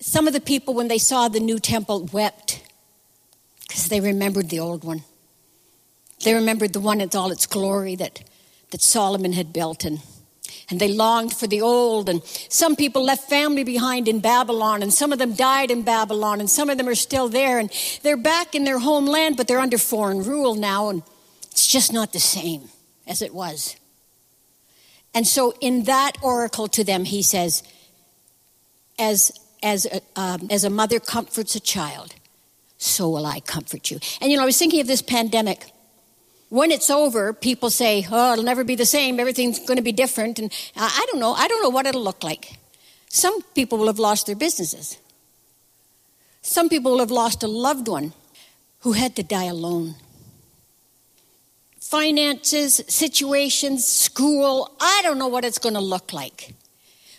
some 0.00 0.28
of 0.28 0.32
the 0.32 0.40
people, 0.40 0.72
when 0.72 0.88
they 0.88 0.98
saw 0.98 1.28
the 1.28 1.40
new 1.40 1.58
temple, 1.58 2.08
wept 2.12 2.62
because 3.66 3.88
they 3.88 4.00
remembered 4.00 4.48
the 4.48 4.60
old 4.60 4.84
one. 4.84 5.02
They 6.24 6.34
remembered 6.34 6.72
the 6.72 6.80
one 6.80 7.00
in 7.00 7.10
all 7.14 7.30
its 7.30 7.46
glory 7.46 7.96
that, 7.96 8.22
that 8.70 8.80
Solomon 8.80 9.32
had 9.32 9.52
built, 9.52 9.84
and, 9.84 10.00
and 10.70 10.80
they 10.80 10.88
longed 10.88 11.34
for 11.34 11.46
the 11.46 11.60
old. 11.60 12.08
And 12.08 12.24
some 12.48 12.76
people 12.76 13.04
left 13.04 13.28
family 13.28 13.64
behind 13.64 14.08
in 14.08 14.20
Babylon, 14.20 14.82
and 14.82 14.92
some 14.92 15.12
of 15.12 15.18
them 15.18 15.34
died 15.34 15.70
in 15.70 15.82
Babylon, 15.82 16.40
and 16.40 16.48
some 16.48 16.70
of 16.70 16.78
them 16.78 16.88
are 16.88 16.94
still 16.94 17.28
there. 17.28 17.58
And 17.58 17.70
they're 18.02 18.16
back 18.16 18.54
in 18.54 18.64
their 18.64 18.78
homeland, 18.78 19.36
but 19.36 19.46
they're 19.46 19.60
under 19.60 19.78
foreign 19.78 20.22
rule 20.24 20.54
now, 20.54 20.88
and 20.88 21.02
it's 21.50 21.66
just 21.66 21.92
not 21.92 22.12
the 22.12 22.20
same 22.20 22.68
as 23.06 23.22
it 23.22 23.34
was. 23.34 23.76
And 25.14 25.26
so, 25.26 25.54
in 25.60 25.84
that 25.84 26.12
oracle 26.22 26.68
to 26.68 26.84
them, 26.84 27.04
he 27.04 27.22
says, 27.22 27.62
as, 28.98 29.32
as, 29.62 29.86
a, 29.86 30.00
um, 30.16 30.48
as 30.50 30.64
a 30.64 30.70
mother 30.70 31.00
comforts 31.00 31.54
a 31.54 31.60
child, 31.60 32.14
so 32.78 33.08
will 33.08 33.26
I 33.26 33.40
comfort 33.40 33.90
you. 33.90 33.98
And 34.20 34.30
you 34.30 34.36
know, 34.36 34.42
I 34.42 34.46
was 34.46 34.58
thinking 34.58 34.80
of 34.80 34.86
this 34.86 35.02
pandemic. 35.02 35.72
When 36.50 36.70
it's 36.70 36.88
over, 36.88 37.32
people 37.32 37.68
say, 37.68 38.06
oh, 38.10 38.32
it'll 38.32 38.44
never 38.44 38.64
be 38.64 38.74
the 38.74 38.86
same, 38.86 39.20
everything's 39.20 39.58
going 39.58 39.76
to 39.76 39.82
be 39.82 39.92
different. 39.92 40.38
And 40.38 40.52
I 40.76 41.06
don't 41.10 41.20
know, 41.20 41.34
I 41.34 41.46
don't 41.46 41.62
know 41.62 41.68
what 41.68 41.86
it'll 41.86 42.02
look 42.02 42.24
like. 42.24 42.58
Some 43.10 43.42
people 43.54 43.78
will 43.78 43.86
have 43.86 43.98
lost 43.98 44.26
their 44.26 44.36
businesses. 44.36 44.98
Some 46.40 46.68
people 46.68 46.92
will 46.92 47.00
have 47.00 47.10
lost 47.10 47.42
a 47.42 47.48
loved 47.48 47.88
one 47.88 48.12
who 48.80 48.92
had 48.92 49.16
to 49.16 49.22
die 49.22 49.44
alone 49.44 49.96
finances, 51.88 52.82
situations, 52.86 53.86
school. 53.86 54.70
I 54.78 55.00
don't 55.02 55.18
know 55.18 55.28
what 55.28 55.42
it's 55.42 55.58
going 55.58 55.74
to 55.74 55.80
look 55.80 56.12
like. 56.12 56.54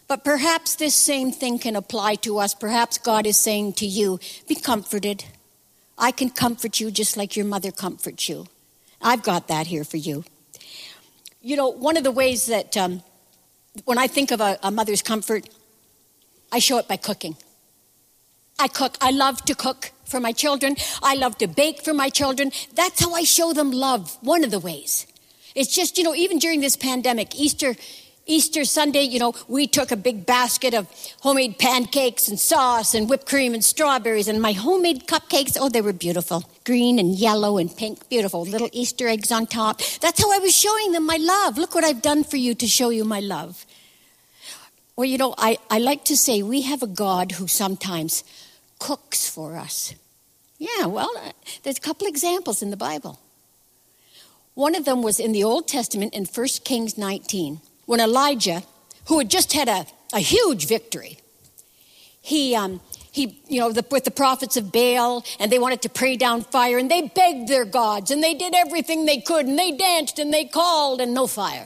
But 0.09 0.23
perhaps 0.23 0.75
this 0.75 0.95
same 0.95 1.31
thing 1.31 1.59
can 1.59 1.75
apply 1.75 2.15
to 2.15 2.39
us. 2.39 2.55
Perhaps 2.55 2.97
God 2.97 3.27
is 3.27 3.37
saying 3.37 3.73
to 3.73 3.85
you, 3.85 4.19
be 4.47 4.55
comforted. 4.55 5.23
I 5.99 6.11
can 6.11 6.31
comfort 6.31 6.79
you 6.79 6.89
just 6.89 7.15
like 7.15 7.35
your 7.35 7.45
mother 7.45 7.71
comforts 7.71 8.27
you. 8.27 8.47
I've 9.03 9.21
got 9.21 9.47
that 9.49 9.67
here 9.67 9.83
for 9.83 9.97
you. 9.97 10.25
You 11.43 11.55
know, 11.55 11.69
one 11.69 11.95
of 11.95 12.03
the 12.03 12.11
ways 12.11 12.47
that 12.47 12.75
um, 12.75 13.03
when 13.85 13.99
I 13.99 14.07
think 14.07 14.31
of 14.31 14.41
a, 14.41 14.57
a 14.63 14.71
mother's 14.71 15.03
comfort, 15.03 15.47
I 16.51 16.57
show 16.57 16.79
it 16.79 16.87
by 16.87 16.97
cooking. 16.97 17.37
I 18.57 18.67
cook. 18.67 18.97
I 18.99 19.11
love 19.11 19.43
to 19.45 19.53
cook 19.53 19.91
for 20.05 20.19
my 20.19 20.31
children. 20.31 20.75
I 21.03 21.13
love 21.13 21.37
to 21.37 21.47
bake 21.47 21.83
for 21.83 21.93
my 21.93 22.09
children. 22.09 22.51
That's 22.73 22.99
how 22.99 23.13
I 23.13 23.23
show 23.25 23.53
them 23.53 23.71
love. 23.71 24.17
One 24.21 24.43
of 24.43 24.49
the 24.49 24.59
ways. 24.59 25.05
It's 25.53 25.73
just, 25.73 25.99
you 25.99 26.03
know, 26.03 26.15
even 26.15 26.39
during 26.39 26.61
this 26.61 26.75
pandemic, 26.75 27.35
Easter, 27.35 27.75
Easter 28.29 28.63
Sunday, 28.63 29.01
you 29.01 29.17
know, 29.17 29.33
we 29.47 29.65
took 29.65 29.91
a 29.91 29.97
big 29.97 30.23
basket 30.23 30.75
of 30.75 30.87
homemade 31.21 31.57
pancakes 31.57 32.27
and 32.27 32.39
sauce 32.39 32.93
and 32.93 33.09
whipped 33.09 33.27
cream 33.27 33.55
and 33.55 33.65
strawberries 33.65 34.27
and 34.27 34.39
my 34.39 34.51
homemade 34.51 35.07
cupcakes. 35.07 35.57
Oh, 35.59 35.67
they 35.67 35.81
were 35.81 35.93
beautiful. 35.93 36.43
Green 36.63 36.99
and 36.99 37.15
yellow 37.15 37.57
and 37.57 37.75
pink. 37.75 38.07
Beautiful. 38.07 38.43
Little 38.43 38.69
Easter 38.71 39.07
eggs 39.07 39.31
on 39.31 39.47
top. 39.47 39.81
That's 39.99 40.21
how 40.21 40.31
I 40.31 40.37
was 40.37 40.55
showing 40.55 40.91
them 40.91 41.07
my 41.07 41.17
love. 41.17 41.57
Look 41.57 41.73
what 41.73 41.83
I've 41.83 42.03
done 42.03 42.23
for 42.23 42.37
you 42.37 42.53
to 42.53 42.67
show 42.67 42.89
you 42.89 43.03
my 43.03 43.19
love. 43.19 43.65
Well, 44.95 45.05
you 45.05 45.17
know, 45.17 45.33
I, 45.37 45.57
I 45.71 45.79
like 45.79 46.05
to 46.05 46.15
say 46.15 46.43
we 46.43 46.61
have 46.61 46.83
a 46.83 46.87
God 46.87 47.31
who 47.31 47.47
sometimes 47.47 48.23
cooks 48.77 49.27
for 49.27 49.57
us. 49.57 49.95
Yeah, 50.59 50.85
well, 50.85 51.11
uh, 51.17 51.31
there's 51.63 51.77
a 51.77 51.81
couple 51.81 52.05
examples 52.05 52.61
in 52.61 52.69
the 52.69 52.77
Bible. 52.77 53.19
One 54.53 54.75
of 54.75 54.85
them 54.85 55.01
was 55.01 55.19
in 55.19 55.31
the 55.31 55.43
Old 55.43 55.67
Testament 55.67 56.13
in 56.13 56.25
1 56.25 56.47
Kings 56.65 56.97
19, 56.97 57.61
when 57.89 57.99
Elijah, 57.99 58.61
who 59.07 59.17
had 59.17 59.31
just 59.31 59.53
had 59.53 59.67
a, 59.67 59.83
a 60.13 60.19
huge 60.19 60.67
victory, 60.67 61.17
he, 62.21 62.55
um, 62.55 62.81
he, 63.11 63.41
you 63.47 63.59
know, 63.59 63.71
the, 63.71 63.83
with 63.89 64.03
the 64.03 64.11
prophets 64.11 64.57
of 64.57 64.71
Baal, 64.71 65.25
and 65.39 65.51
they 65.51 65.57
wanted 65.57 65.81
to 65.81 65.89
pray 65.89 66.15
down 66.15 66.43
fire, 66.43 66.77
and 66.77 66.91
they 66.91 67.07
begged 67.07 67.47
their 67.47 67.65
gods, 67.65 68.11
and 68.11 68.21
they 68.21 68.35
did 68.35 68.53
everything 68.53 69.05
they 69.07 69.19
could, 69.19 69.47
and 69.47 69.57
they 69.57 69.71
danced, 69.71 70.19
and 70.19 70.31
they 70.31 70.45
called, 70.45 71.01
and 71.01 71.15
no 71.15 71.25
fire. 71.25 71.65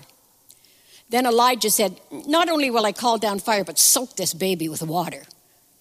Then 1.09 1.25
Elijah 1.25 1.69
said, 1.69 1.99
Not 2.09 2.47
only 2.47 2.71
will 2.71 2.85
I 2.85 2.93
call 2.93 3.17
down 3.17 3.39
fire, 3.39 3.65
but 3.65 3.77
soak 3.77 4.15
this 4.15 4.33
baby 4.33 4.69
with 4.69 4.81
water. 4.81 5.23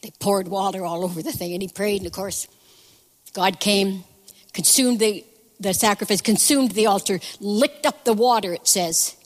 They 0.03 0.11
poured 0.19 0.49
water 0.49 0.85
all 0.85 1.05
over 1.05 1.23
the 1.23 1.31
thing, 1.31 1.53
and 1.53 1.63
he 1.63 1.69
prayed, 1.69 1.99
and 1.99 2.07
of 2.07 2.13
course, 2.13 2.49
God 3.33 3.61
came, 3.61 4.03
consumed 4.53 4.99
the, 4.99 5.25
the 5.61 5.73
sacrifice, 5.73 6.21
consumed 6.21 6.73
the 6.73 6.87
altar, 6.87 7.21
licked 7.39 7.87
up 7.87 8.05
the 8.05 8.13
water, 8.13 8.53
it 8.53 8.67
says. 8.67 9.17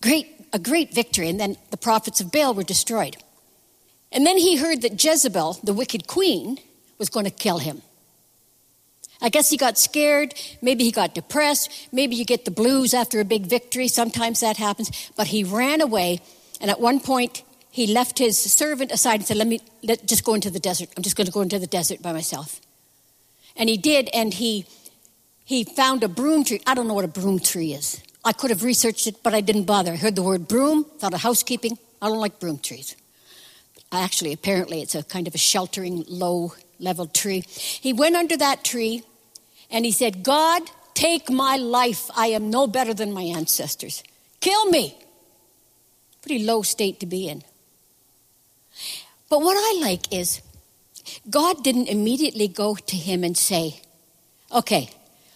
Great, 0.00 0.46
a 0.52 0.58
great 0.58 0.94
victory, 0.94 1.28
and 1.28 1.40
then 1.40 1.56
the 1.70 1.76
prophets 1.76 2.20
of 2.20 2.30
Baal 2.30 2.54
were 2.54 2.62
destroyed. 2.62 3.16
And 4.12 4.26
then 4.26 4.38
he 4.38 4.56
heard 4.56 4.82
that 4.82 5.02
Jezebel, 5.02 5.60
the 5.62 5.74
wicked 5.74 6.06
queen, 6.06 6.58
was 6.98 7.08
going 7.08 7.24
to 7.24 7.30
kill 7.30 7.58
him. 7.58 7.82
I 9.20 9.28
guess 9.28 9.50
he 9.50 9.56
got 9.56 9.76
scared. 9.76 10.34
Maybe 10.62 10.84
he 10.84 10.92
got 10.92 11.14
depressed. 11.14 11.88
Maybe 11.92 12.14
you 12.14 12.24
get 12.24 12.44
the 12.44 12.50
blues 12.50 12.94
after 12.94 13.20
a 13.20 13.24
big 13.24 13.46
victory. 13.46 13.88
Sometimes 13.88 14.40
that 14.40 14.56
happens. 14.56 15.10
But 15.16 15.26
he 15.28 15.42
ran 15.42 15.80
away. 15.80 16.20
And 16.60 16.70
at 16.70 16.80
one 16.80 17.00
point, 17.00 17.42
he 17.70 17.86
left 17.88 18.18
his 18.18 18.38
servant 18.38 18.92
aside 18.92 19.16
and 19.16 19.26
said, 19.26 19.36
Let 19.36 19.48
me 19.48 19.60
let, 19.82 20.06
just 20.06 20.24
go 20.24 20.34
into 20.34 20.50
the 20.50 20.60
desert. 20.60 20.88
I'm 20.96 21.02
just 21.02 21.16
going 21.16 21.26
to 21.26 21.32
go 21.32 21.40
into 21.40 21.58
the 21.58 21.66
desert 21.66 22.00
by 22.00 22.12
myself. 22.12 22.60
And 23.56 23.68
he 23.68 23.76
did, 23.76 24.08
and 24.14 24.32
he 24.32 24.66
he 25.44 25.64
found 25.64 26.04
a 26.04 26.08
broom 26.08 26.44
tree. 26.44 26.60
I 26.66 26.74
don't 26.74 26.86
know 26.86 26.94
what 26.94 27.04
a 27.04 27.08
broom 27.08 27.40
tree 27.40 27.72
is. 27.72 28.00
I 28.28 28.32
could 28.32 28.50
have 28.50 28.62
researched 28.62 29.06
it, 29.06 29.22
but 29.22 29.32
I 29.32 29.40
didn't 29.40 29.64
bother. 29.64 29.92
I 29.92 29.96
heard 29.96 30.14
the 30.14 30.22
word 30.22 30.48
broom, 30.48 30.84
thought 30.84 31.14
of 31.14 31.22
housekeeping. 31.22 31.78
I 32.02 32.08
don't 32.08 32.20
like 32.20 32.38
broom 32.38 32.58
trees. 32.58 32.94
Actually, 33.90 34.34
apparently, 34.34 34.82
it's 34.82 34.94
a 34.94 35.02
kind 35.02 35.26
of 35.26 35.34
a 35.34 35.38
sheltering, 35.38 36.04
low 36.06 36.52
level 36.78 37.06
tree. 37.06 37.42
He 37.48 37.94
went 37.94 38.16
under 38.16 38.36
that 38.36 38.64
tree 38.64 39.02
and 39.70 39.86
he 39.86 39.92
said, 39.92 40.22
God, 40.22 40.60
take 40.92 41.30
my 41.30 41.56
life. 41.56 42.10
I 42.14 42.26
am 42.26 42.50
no 42.50 42.66
better 42.66 42.92
than 42.92 43.14
my 43.14 43.22
ancestors. 43.22 44.02
Kill 44.40 44.66
me. 44.66 44.94
Pretty 46.20 46.44
low 46.44 46.60
state 46.60 47.00
to 47.00 47.06
be 47.06 47.30
in. 47.30 47.42
But 49.30 49.40
what 49.40 49.56
I 49.56 49.80
like 49.80 50.12
is 50.12 50.42
God 51.30 51.64
didn't 51.64 51.88
immediately 51.88 52.46
go 52.46 52.74
to 52.74 52.96
him 52.96 53.24
and 53.24 53.38
say, 53.38 53.80
Okay, 54.52 54.90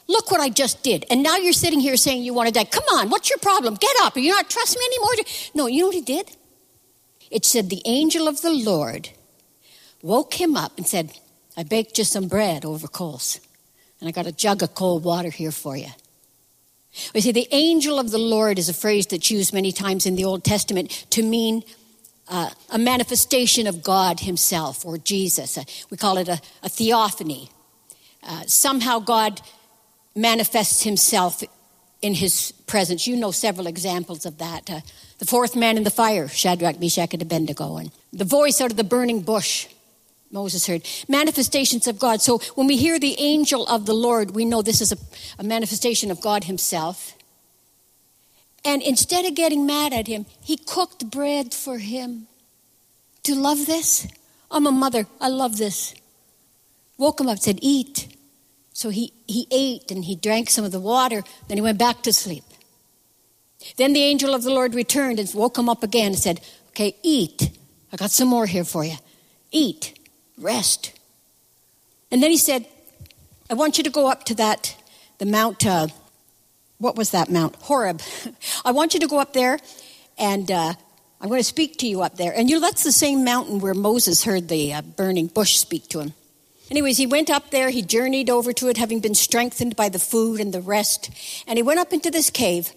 look 0.09 0.31
what 0.31 0.41
I 0.41 0.49
just 0.49 0.83
did. 0.83 1.05
And 1.11 1.23
now 1.23 1.37
you're 1.37 1.53
sitting 1.53 1.81
here 1.81 1.97
saying 1.97 2.23
you 2.23 2.35
want 2.35 2.49
to 2.49 2.55
die. 2.55 2.65
Come 2.65 2.85
on, 2.95 3.11
what's 3.11 3.31
your 3.31 3.39
problem? 3.39 3.75
Get 3.75 3.97
up. 4.03 4.17
Are 4.17 4.21
you 4.21 4.31
not 4.31 4.51
trust 4.51 4.77
me 4.77 4.85
anymore? 4.87 5.25
No, 5.55 5.67
you 5.67 5.81
know 5.81 5.87
what 5.87 5.95
he 5.95 6.03
did? 6.03 6.37
It 7.31 7.45
said 7.45 7.71
the 7.71 7.83
angel 7.87 8.29
of 8.29 8.43
the 8.43 8.53
Lord 8.53 9.11
woke 10.03 10.35
him 10.35 10.57
up 10.57 10.77
and 10.77 10.87
said, 10.87 11.19
I 11.57 11.63
baked 11.63 11.99
you 11.99 12.05
some 12.05 12.29
bread 12.29 12.65
over 12.65 12.89
coals, 12.89 13.41
and 14.01 14.09
I 14.09 14.13
got 14.13 14.27
a 14.27 14.33
jug 14.33 14.63
of 14.63 14.75
cold 14.75 15.05
water 15.05 15.31
here 15.31 15.53
for 15.53 15.77
you. 15.77 15.89
We 17.15 17.23
see 17.23 17.33
the 17.33 17.49
angel 17.53 17.99
of 17.99 18.11
the 18.11 18.19
Lord 18.19 18.59
is 18.59 18.69
a 18.69 18.75
phrase 18.75 19.07
that's 19.07 19.31
used 19.31 19.55
many 19.55 19.73
times 19.73 20.05
in 20.05 20.15
the 20.15 20.25
Old 20.25 20.45
Testament 20.45 21.07
to 21.11 21.23
mean 21.23 21.63
uh, 22.29 22.51
a 22.71 22.79
manifestation 22.79 23.67
of 23.67 23.83
God 23.83 24.21
Himself 24.21 24.85
or 24.85 24.99
Jesus. 24.99 25.57
Uh, 25.57 25.65
we 25.91 25.97
call 25.97 26.19
it 26.19 26.29
a, 26.29 26.41
a 26.63 26.69
theophany. 26.69 27.51
Uh, 28.23 28.43
somehow 28.47 28.99
God 28.99 29.41
manifests 30.15 30.83
Himself 30.83 31.43
in 32.01 32.15
His 32.15 32.53
presence. 32.67 33.07
You 33.07 33.17
know 33.17 33.31
several 33.31 33.67
examples 33.67 34.27
of 34.27 34.39
that. 34.39 34.71
Uh, 34.71 34.81
the 35.19 35.27
fourth 35.27 35.57
man 35.57 35.77
in 35.77 35.85
the 35.85 35.91
fire, 35.91 36.29
Shadrach, 36.29 36.81
Meshach, 36.81 37.13
and 37.13 37.23
Abednego, 37.23 37.77
and 37.77 37.91
the 38.13 38.25
voice 38.25 38.61
out 38.61 38.71
of 38.71 38.77
the 38.77 38.85
burning 38.85 39.21
bush. 39.21 39.69
Moses 40.31 40.67
heard 40.67 40.87
manifestations 41.09 41.87
of 41.87 41.99
God. 41.99 42.23
So 42.23 42.39
when 42.55 42.67
we 42.67 42.79
hear 42.79 42.99
the 42.99 43.17
angel 43.19 43.67
of 43.67 43.85
the 43.85 43.93
Lord, 43.93 44.31
we 44.31 44.47
know 44.47 44.63
this 44.63 44.81
is 44.81 44.91
a, 44.91 44.97
a 45.39 45.45
manifestation 45.45 46.11
of 46.11 46.23
God 46.23 46.45
Himself. 46.45 47.15
And 48.65 48.83
instead 48.83 49.25
of 49.25 49.35
getting 49.35 49.67
mad 49.67 49.93
at 49.93 50.07
him, 50.07 50.27
he 50.41 50.57
cooked 50.57 51.11
bread 51.11 51.53
for 51.53 51.79
him. 51.79 52.29
Do 53.23 53.35
you 53.35 53.41
love 53.41 53.67
this? 53.67 54.07
I'm 54.51 54.67
a 54.67 54.73
mother. 54.73 55.07
I 55.21 55.29
love 55.29 55.57
this. 55.57 55.95
Woke 56.97 57.21
him 57.21 57.29
up, 57.29 57.39
said, 57.39 57.59
Eat. 57.61 58.17
So 58.83 58.91
he, 58.91 59.13
he 59.29 59.47
ate 59.53 59.93
and 59.93 60.05
he 60.05 60.17
drank 60.17 60.51
some 60.51 60.65
of 60.65 60.73
the 60.73 60.81
water. 60.81 61.23
Then 61.47 61.57
he 61.57 61.61
went 61.61 61.79
back 61.79 62.03
to 62.03 62.13
sleep. 62.13 62.43
Then 63.77 63.93
the 63.93 64.03
angel 64.03 64.35
of 64.35 64.43
the 64.43 64.51
Lord 64.51 64.75
returned 64.75 65.21
and 65.21 65.35
woke 65.35 65.57
him 65.57 65.69
up 65.69 65.85
again 65.85 66.07
and 66.09 66.19
said, 66.19 66.41
Okay, 66.71 66.97
eat. 67.05 67.57
I 67.93 67.97
got 67.97 68.11
some 68.11 68.27
more 68.27 68.45
here 68.45 68.65
for 68.65 68.85
you. 68.85 68.97
Eat. 69.53 69.97
Rest. 70.37 70.99
And 72.11 72.21
then 72.21 72.33
he 72.33 72.37
said, 72.37 72.67
I 73.49 73.55
want 73.55 73.79
you 73.79 73.85
to 73.85 73.91
go 73.91 74.11
up 74.11 74.25
to 74.25 74.35
that, 74.35 74.75
the 75.19 75.27
Mount. 75.27 75.65
Uh, 75.65 75.87
what 76.79 76.97
was 76.97 77.11
that 77.11 77.31
mount? 77.31 77.55
Horeb. 77.61 78.03
I 78.65 78.73
want 78.73 78.95
you 78.95 79.01
to 79.01 79.07
go 79.07 79.21
up 79.21 79.33
there 79.33 79.61
and 80.19 80.51
uh, 80.51 80.75
I'm 81.21 81.29
going 81.29 81.39
to 81.39 81.45
speak 81.45 81.79
to 81.79 81.87
you 81.87 82.03
up 82.03 82.17
there. 82.17 82.35
And 82.35 82.51
you 82.51 82.57
know, 82.57 82.67
that's 82.67 82.83
the 82.83 82.91
same 82.91 83.23
mountain 83.23 83.61
where 83.61 83.75
Moses 83.75 84.25
heard 84.25 84.49
the 84.49 84.75
uh, 84.75 84.83
burning 84.83 85.29
bush 85.29 85.57
speak 85.57 85.87
to 85.91 86.01
him. 86.01 86.15
Anyways, 86.73 86.97
he 86.97 87.05
went 87.05 87.29
up 87.29 87.51
there, 87.51 87.69
he 87.69 87.83
journeyed 87.83 88.31
over 88.31 88.55
to 88.55 88.69
it, 88.69 88.79
having 88.79 89.01
been 89.01 89.15
strengthened 89.15 89.77
by 89.77 89.91
the 89.91 89.99
food 89.99 90.41
and 90.41 90.55
the 90.55 90.63
rest. 90.63 91.11
And 91.47 91.59
he 91.59 91.63
went 91.63 91.79
up 91.79 91.93
into 91.93 92.11
this 92.11 92.31
cave, 92.31 92.73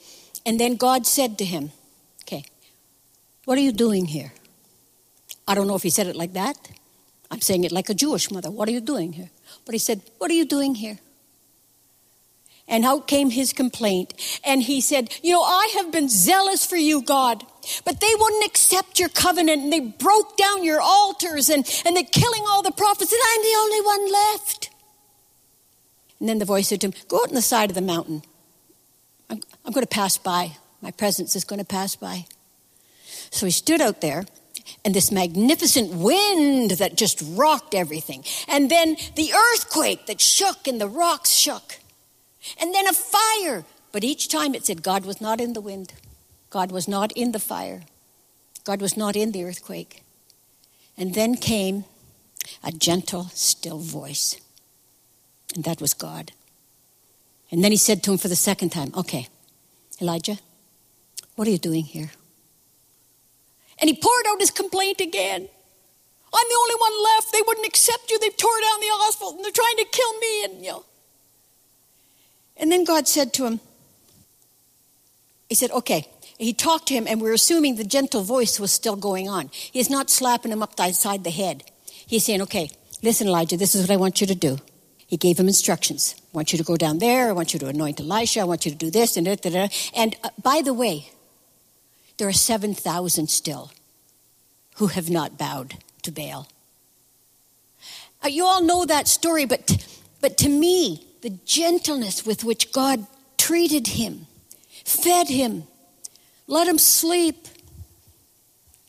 and 0.46 0.60
then 0.60 0.76
God 0.76 1.08
said 1.08 1.38
to 1.38 1.46
him, 1.46 1.72
Okay, 2.24 2.44
what 3.46 3.58
are 3.58 3.62
you 3.62 3.72
doing 3.72 4.08
here? 4.08 4.34
I 5.48 5.56
don't 5.56 5.66
know 5.66 5.76
if 5.76 5.84
he 5.84 5.90
said 5.90 6.08
it 6.08 6.18
like 6.18 6.34
that. 6.34 6.58
I'm 7.32 7.40
saying 7.40 7.64
it 7.64 7.72
like 7.72 7.88
a 7.88 7.94
Jewish 7.94 8.30
mother. 8.30 8.52
What 8.52 8.68
are 8.68 8.74
you 8.74 8.82
doing 8.82 9.14
here? 9.14 9.30
But 9.66 9.72
he 9.72 9.80
said, 9.80 10.02
What 10.18 10.30
are 10.30 10.34
you 10.34 10.44
doing 10.44 10.76
here? 10.76 11.00
And 12.68 12.84
out 12.84 13.08
came 13.08 13.30
his 13.30 13.54
complaint. 13.54 14.14
And 14.44 14.64
he 14.64 14.82
said, 14.82 15.14
You 15.22 15.34
know, 15.34 15.44
I 15.44 15.72
have 15.76 15.92
been 15.92 16.10
zealous 16.10 16.66
for 16.66 16.78
you, 16.78 17.02
God, 17.02 17.44
but 17.86 18.02
they 18.02 18.12
wouldn't 18.18 18.46
accept 18.46 19.00
your 19.00 19.10
covenant 19.10 19.64
and 19.64 19.72
they 19.72 19.80
broke 19.80 20.36
down 20.36 20.64
your 20.64 20.82
altars 20.82 21.50
and, 21.50 21.66
and 21.86 21.96
they're 21.96 22.04
killing 22.04 22.44
all 22.48 22.64
the 22.64 22.72
prophets, 22.72 23.12
and 23.12 23.22
I'm 23.24 23.42
the 23.42 23.58
only 23.60 23.82
one 23.82 24.12
left. 24.12 24.70
And 26.20 26.30
then 26.30 26.40
the 26.40 26.46
voice 26.46 26.70
said 26.70 26.82
to 26.82 26.88
him, 26.88 26.94
Go 27.08 27.18
out 27.18 27.30
on 27.30 27.36
the 27.36 27.42
side 27.42 27.70
of 27.70 27.76
the 27.76 27.82
mountain. 27.82 28.24
I'm, 29.30 29.42
I'm 29.64 29.74
going 29.74 29.86
to 29.86 29.88
pass 29.88 30.18
by. 30.18 30.58
My 30.82 30.92
presence 30.92 31.36
is 31.36 31.44
going 31.44 31.60
to 31.60 31.66
pass 31.66 31.96
by. 31.96 32.26
So 33.32 33.46
he 33.46 33.52
stood 33.52 33.82
out 33.82 34.02
there 34.02 34.26
and 34.84 34.94
this 34.94 35.12
magnificent 35.12 35.92
wind 35.92 36.72
that 36.72 36.96
just 36.96 37.24
rocked 37.26 37.76
everything. 37.76 38.24
And 38.48 38.70
then 38.70 38.98
the 39.16 39.34
earthquake 39.34 40.06
that 40.08 40.22
shook 40.22 40.68
and 40.68 40.80
the 40.80 40.88
rocks 40.88 41.32
shook. 41.32 41.80
And 42.60 42.74
then 42.74 42.88
a 42.88 42.94
fire. 42.94 43.66
But 43.92 44.04
each 44.04 44.28
time 44.28 44.54
it 44.56 44.66
said 44.66 44.84
God 44.84 45.06
was 45.06 45.22
not 45.22 45.40
in 45.40 45.54
the 45.54 45.62
wind, 45.62 45.94
God 46.50 46.72
was 46.72 46.88
not 46.88 47.12
in 47.14 47.32
the 47.32 47.40
fire, 47.40 47.84
God 48.64 48.82
was 48.82 48.98
not 48.98 49.16
in 49.16 49.32
the 49.32 49.44
earthquake. 49.44 50.04
And 50.98 51.14
then 51.14 51.36
came 51.36 51.86
a 52.64 52.72
gentle, 52.72 53.26
still 53.34 53.80
voice. 53.80 54.40
And 55.56 55.64
that 55.64 55.82
was 55.82 55.94
God. 55.94 56.32
And 57.52 57.64
then 57.64 57.72
he 57.72 57.78
said 57.78 58.04
to 58.04 58.12
him 58.12 58.18
for 58.18 58.28
the 58.28 58.36
second 58.36 58.70
time, 58.70 58.92
Okay, 58.96 59.28
Elijah, 60.02 60.40
what 61.36 61.48
are 61.48 61.52
you 61.52 61.58
doing 61.58 61.84
here? 61.84 62.12
And 63.80 63.90
he 63.90 63.96
poured 63.96 64.26
out 64.28 64.40
his 64.40 64.52
complaint 64.52 65.02
again. 65.02 65.48
I'm 66.34 66.48
the 66.50 66.60
only 66.60 66.76
one 66.76 67.04
left. 67.04 67.32
They 67.32 67.42
wouldn't 67.46 67.68
accept 67.68 68.10
you. 68.10 68.20
They've 68.20 68.36
tore 68.36 68.60
down 68.62 68.80
the 68.80 68.88
hospital 68.92 69.36
and 69.36 69.44
they're 69.44 69.52
trying 69.52 69.78
to 69.78 69.86
kill 69.86 70.14
me. 70.20 70.44
And 70.46 70.66
you 70.66 70.72
know. 70.72 70.86
And 72.58 72.72
then 72.72 72.84
God 72.84 73.08
said 73.08 73.34
to 73.34 73.46
him, 73.46 73.60
He 75.50 75.56
said, 75.56 75.72
okay. 75.72 76.08
He 76.38 76.54
talked 76.54 76.90
to 76.90 76.94
him, 76.94 77.08
and 77.08 77.22
we're 77.22 77.34
assuming 77.34 77.76
the 77.76 77.86
gentle 77.86 78.22
voice 78.22 78.60
was 78.60 78.72
still 78.72 78.98
going 78.98 79.30
on. 79.30 79.50
He's 79.54 79.90
not 79.90 80.10
slapping 80.10 80.52
him 80.52 80.62
upside 80.62 81.24
the 81.24 81.32
head. 81.32 81.64
He's 82.06 82.26
saying, 82.26 82.42
okay, 82.42 82.70
listen, 83.02 83.28
Elijah, 83.28 83.56
this 83.56 83.74
is 83.74 83.82
what 83.82 83.94
I 83.94 83.96
want 83.96 84.20
you 84.20 84.28
to 84.28 84.36
do. 84.36 84.58
He 85.08 85.18
gave 85.18 85.40
him 85.40 85.48
instructions. 85.48 86.16
I 86.34 86.38
want 86.38 86.52
you 86.52 86.58
to 86.58 86.64
go 86.64 86.76
down 86.76 87.00
there. 87.00 87.30
I 87.30 87.32
want 87.32 87.54
you 87.54 87.60
to 87.60 87.68
anoint 87.68 88.02
Elisha. 88.02 88.42
I 88.42 88.44
want 88.44 88.66
you 88.66 88.72
to 88.72 88.78
do 88.78 88.92
this 88.92 89.16
and 89.18 89.28
that. 89.28 89.92
And 89.96 90.16
uh, 90.24 90.30
by 90.42 90.62
the 90.62 90.74
way, 90.74 91.12
there 92.18 92.28
are 92.28 92.34
7,000 92.34 93.30
still 93.30 93.72
who 94.76 94.88
have 94.88 95.10
not 95.10 95.38
bowed 95.38 95.76
to 96.04 96.12
Baal. 96.12 96.50
Uh, 98.24 98.28
you 98.28 98.46
all 98.46 98.62
know 98.62 98.86
that 98.86 99.08
story, 99.08 99.46
but, 99.46 99.88
but 100.22 100.38
to 100.40 100.50
me, 100.50 101.06
the 101.26 101.40
gentleness 101.44 102.24
with 102.24 102.44
which 102.44 102.72
God 102.72 103.08
treated 103.36 103.88
him, 103.88 104.28
fed 104.86 105.28
him, 105.28 105.64
let 106.46 106.68
him 106.68 106.78
sleep, 106.78 107.48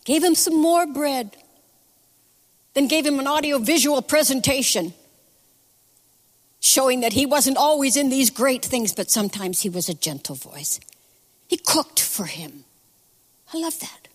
gave 0.05 0.23
him 0.23 0.35
some 0.35 0.55
more 0.55 0.87
bread, 0.87 1.35
then 2.75 2.89
gave 2.89 3.07
him 3.07 3.19
an 3.19 3.27
audio 3.27 3.57
visual 3.57 4.03
presentation 4.03 4.93
showing 6.61 7.01
that 7.01 7.15
he 7.15 7.25
wasn't 7.25 7.57
always 7.57 7.97
in 7.97 8.11
these 8.11 8.29
great 8.29 8.63
things, 8.63 8.93
but 8.93 9.11
sometimes 9.11 9.63
he 9.63 9.71
was 9.71 9.89
a 9.89 9.95
gentle 9.95 10.35
voice. 10.35 10.79
He 11.49 11.57
cooked 11.57 12.01
for 12.03 12.27
him. 12.27 12.65
I 13.55 13.57
love 13.57 13.81
that. 13.81 14.09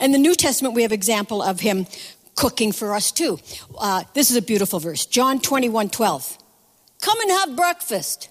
In 0.00 0.10
the 0.10 0.18
New 0.18 0.34
Testament, 0.34 0.74
we 0.74 0.82
have 0.82 0.90
example 0.90 1.44
of 1.44 1.60
him 1.60 1.86
cooking 2.34 2.72
for 2.72 2.92
us 2.92 3.12
too. 3.12 3.38
Uh, 3.78 4.02
this 4.14 4.32
is 4.32 4.36
a 4.36 4.42
beautiful 4.42 4.80
verse, 4.80 5.06
John 5.06 5.38
21, 5.38 5.90
12. 5.90 6.38
Come 7.00 7.20
and 7.20 7.30
have 7.30 7.56
breakfast. 7.56 8.28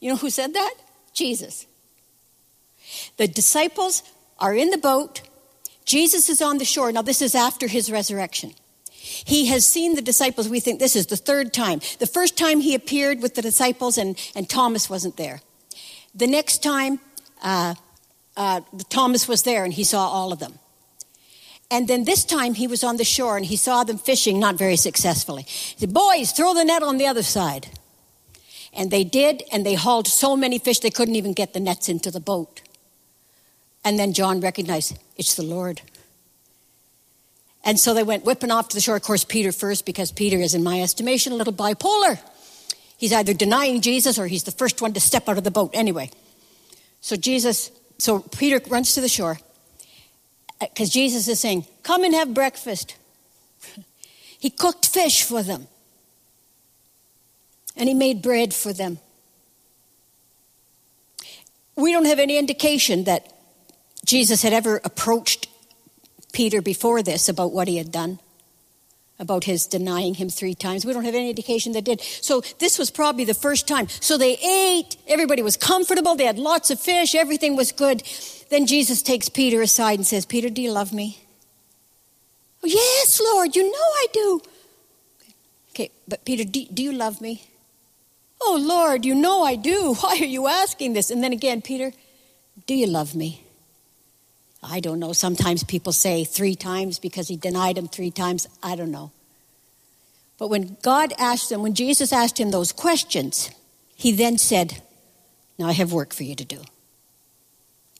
You 0.00 0.10
know 0.10 0.16
who 0.16 0.30
said 0.30 0.54
that? 0.54 0.74
Jesus. 1.12 1.66
The 3.16 3.28
disciples 3.28 4.02
are 4.38 4.54
in 4.54 4.70
the 4.70 4.78
boat. 4.78 5.22
Jesus 5.84 6.28
is 6.28 6.40
on 6.40 6.58
the 6.58 6.64
shore. 6.64 6.90
Now, 6.92 7.02
this 7.02 7.20
is 7.20 7.34
after 7.34 7.66
his 7.66 7.90
resurrection. 7.90 8.54
He 8.86 9.46
has 9.46 9.66
seen 9.66 9.94
the 9.94 10.02
disciples. 10.02 10.48
We 10.48 10.60
think 10.60 10.78
this 10.78 10.96
is 10.96 11.06
the 11.06 11.16
third 11.16 11.52
time. 11.52 11.80
The 11.98 12.06
first 12.06 12.36
time 12.36 12.60
he 12.60 12.74
appeared 12.74 13.22
with 13.22 13.34
the 13.34 13.42
disciples, 13.42 13.98
and, 13.98 14.18
and 14.34 14.48
Thomas 14.48 14.88
wasn't 14.88 15.16
there. 15.16 15.40
The 16.14 16.26
next 16.26 16.62
time, 16.62 17.00
uh, 17.42 17.74
uh, 18.36 18.60
Thomas 18.88 19.28
was 19.28 19.42
there 19.42 19.64
and 19.64 19.72
he 19.72 19.84
saw 19.84 20.06
all 20.06 20.32
of 20.32 20.38
them. 20.38 20.58
And 21.70 21.86
then 21.86 22.04
this 22.04 22.24
time 22.24 22.54
he 22.54 22.66
was 22.66 22.82
on 22.82 22.96
the 22.96 23.04
shore 23.04 23.36
and 23.36 23.46
he 23.46 23.56
saw 23.56 23.84
them 23.84 23.98
fishing, 23.98 24.40
not 24.40 24.56
very 24.56 24.76
successfully. 24.76 25.42
He 25.42 25.78
said, 25.78 25.94
Boys, 25.94 26.32
throw 26.32 26.52
the 26.52 26.64
net 26.64 26.82
on 26.82 26.98
the 26.98 27.06
other 27.06 27.22
side. 27.22 27.68
And 28.72 28.90
they 28.90 29.04
did, 29.04 29.42
and 29.52 29.64
they 29.66 29.74
hauled 29.74 30.06
so 30.06 30.36
many 30.36 30.58
fish 30.58 30.78
they 30.80 30.90
couldn't 30.90 31.16
even 31.16 31.32
get 31.32 31.54
the 31.54 31.60
nets 31.60 31.88
into 31.88 32.10
the 32.10 32.20
boat. 32.20 32.62
And 33.84 33.98
then 33.98 34.12
John 34.12 34.40
recognized 34.40 34.96
it's 35.16 35.34
the 35.34 35.42
Lord. 35.42 35.80
And 37.64 37.78
so 37.78 37.94
they 37.94 38.02
went 38.02 38.24
whipping 38.24 38.50
off 38.50 38.68
to 38.68 38.76
the 38.76 38.80
shore. 38.80 38.96
Of 38.96 39.02
course, 39.02 39.24
Peter 39.24 39.52
first, 39.52 39.86
because 39.86 40.12
Peter 40.12 40.38
is, 40.38 40.54
in 40.54 40.62
my 40.62 40.82
estimation, 40.82 41.32
a 41.32 41.36
little 41.36 41.52
bipolar. 41.52 42.20
He's 42.96 43.12
either 43.12 43.34
denying 43.34 43.80
Jesus 43.80 44.18
or 44.18 44.26
he's 44.26 44.44
the 44.44 44.50
first 44.50 44.82
one 44.82 44.92
to 44.92 45.00
step 45.00 45.28
out 45.28 45.38
of 45.38 45.44
the 45.44 45.50
boat. 45.50 45.70
Anyway, 45.72 46.10
so 47.00 47.16
Jesus 47.16 47.70
so 48.00 48.20
Peter 48.20 48.60
runs 48.68 48.94
to 48.94 49.00
the 49.00 49.08
shore 49.08 49.38
because 50.60 50.90
Jesus 50.90 51.26
is 51.26 51.40
saying, 51.40 51.66
Come 51.82 52.04
and 52.04 52.14
have 52.14 52.34
breakfast. 52.34 52.96
he 54.38 54.50
cooked 54.50 54.86
fish 54.86 55.22
for 55.22 55.42
them, 55.42 55.66
and 57.76 57.88
he 57.88 57.94
made 57.94 58.22
bread 58.22 58.54
for 58.54 58.72
them. 58.72 58.98
We 61.76 61.92
don't 61.92 62.04
have 62.04 62.18
any 62.18 62.36
indication 62.36 63.04
that 63.04 63.32
Jesus 64.04 64.42
had 64.42 64.52
ever 64.52 64.80
approached 64.84 65.48
Peter 66.32 66.60
before 66.60 67.02
this 67.02 67.28
about 67.28 67.52
what 67.52 67.68
he 67.68 67.76
had 67.76 67.90
done 67.90 68.18
about 69.20 69.44
his 69.44 69.66
denying 69.66 70.14
him 70.14 70.30
three 70.30 70.54
times. 70.54 70.84
We 70.84 70.94
don't 70.94 71.04
have 71.04 71.14
any 71.14 71.28
indication 71.28 71.72
that 71.72 71.84
did. 71.84 72.00
So 72.00 72.40
this 72.58 72.78
was 72.78 72.90
probably 72.90 73.26
the 73.26 73.34
first 73.34 73.68
time. 73.68 73.86
So 74.00 74.16
they 74.16 74.38
ate, 74.38 74.96
everybody 75.06 75.42
was 75.42 75.58
comfortable, 75.58 76.16
they 76.16 76.24
had 76.24 76.38
lots 76.38 76.70
of 76.70 76.80
fish, 76.80 77.14
everything 77.14 77.54
was 77.54 77.70
good. 77.70 78.02
Then 78.50 78.66
Jesus 78.66 79.00
takes 79.00 79.28
Peter 79.28 79.62
aside 79.62 79.98
and 79.98 80.06
says, 80.06 80.26
Peter, 80.26 80.50
do 80.50 80.60
you 80.60 80.72
love 80.72 80.92
me? 80.92 81.22
Oh, 82.62 82.66
yes, 82.66 83.20
Lord, 83.22 83.56
you 83.56 83.62
know 83.62 83.78
I 83.78 84.06
do. 84.12 84.42
Okay, 85.70 85.90
but 86.06 86.24
Peter, 86.24 86.44
do, 86.44 86.66
do 86.66 86.82
you 86.82 86.92
love 86.92 87.20
me? 87.20 87.44
Oh, 88.42 88.58
Lord, 88.60 89.04
you 89.04 89.14
know 89.14 89.44
I 89.44 89.54
do. 89.54 89.94
Why 90.00 90.18
are 90.20 90.24
you 90.24 90.48
asking 90.48 90.92
this? 90.92 91.10
And 91.10 91.22
then 91.22 91.32
again, 91.32 91.62
Peter, 91.62 91.92
do 92.66 92.74
you 92.74 92.86
love 92.86 93.14
me? 93.14 93.44
I 94.62 94.80
don't 94.80 94.98
know. 94.98 95.12
Sometimes 95.12 95.64
people 95.64 95.92
say 95.92 96.24
three 96.24 96.54
times 96.54 96.98
because 96.98 97.28
he 97.28 97.36
denied 97.36 97.78
him 97.78 97.88
three 97.88 98.10
times. 98.10 98.46
I 98.62 98.76
don't 98.76 98.90
know. 98.90 99.12
But 100.38 100.48
when 100.48 100.76
God 100.82 101.12
asked 101.18 101.52
him, 101.52 101.62
when 101.62 101.74
Jesus 101.74 102.12
asked 102.12 102.38
him 102.38 102.50
those 102.50 102.72
questions, 102.72 103.50
he 103.94 104.12
then 104.12 104.38
said, 104.38 104.82
Now 105.58 105.66
I 105.66 105.72
have 105.72 105.92
work 105.92 106.12
for 106.12 106.24
you 106.24 106.34
to 106.34 106.44
do. 106.44 106.62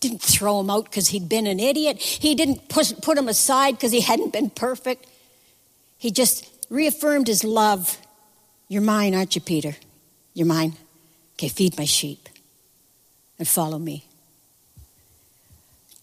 Didn't 0.00 0.22
throw 0.22 0.60
him 0.60 0.70
out 0.70 0.84
because 0.84 1.08
he'd 1.08 1.28
been 1.28 1.46
an 1.46 1.60
idiot. 1.60 1.98
He 1.98 2.34
didn't 2.34 2.68
put, 2.68 3.00
put 3.02 3.18
him 3.18 3.28
aside 3.28 3.72
because 3.72 3.92
he 3.92 4.00
hadn't 4.00 4.32
been 4.32 4.50
perfect. 4.50 5.06
He 5.98 6.10
just 6.10 6.48
reaffirmed 6.70 7.26
his 7.26 7.44
love. 7.44 7.98
You're 8.68 8.82
mine, 8.82 9.14
aren't 9.14 9.34
you, 9.34 9.40
Peter? 9.40 9.76
You're 10.32 10.46
mine. 10.46 10.74
Okay, 11.34 11.48
feed 11.48 11.76
my 11.76 11.84
sheep 11.84 12.28
and 13.38 13.46
follow 13.46 13.78
me 13.78 14.04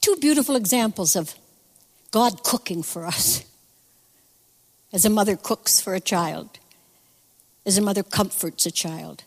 two 0.07 0.15
beautiful 0.21 0.55
examples 0.55 1.17
of 1.17 1.35
God 2.11 2.41
cooking 2.41 2.81
for 2.81 3.05
us. 3.05 3.43
As 4.93 5.03
a 5.03 5.09
mother 5.09 5.35
cooks 5.35 5.81
for 5.81 5.95
a 5.95 5.99
child, 5.99 6.59
as 7.65 7.77
a 7.77 7.81
mother 7.81 8.03
comforts 8.03 8.65
a 8.65 8.71
child. 8.71 9.23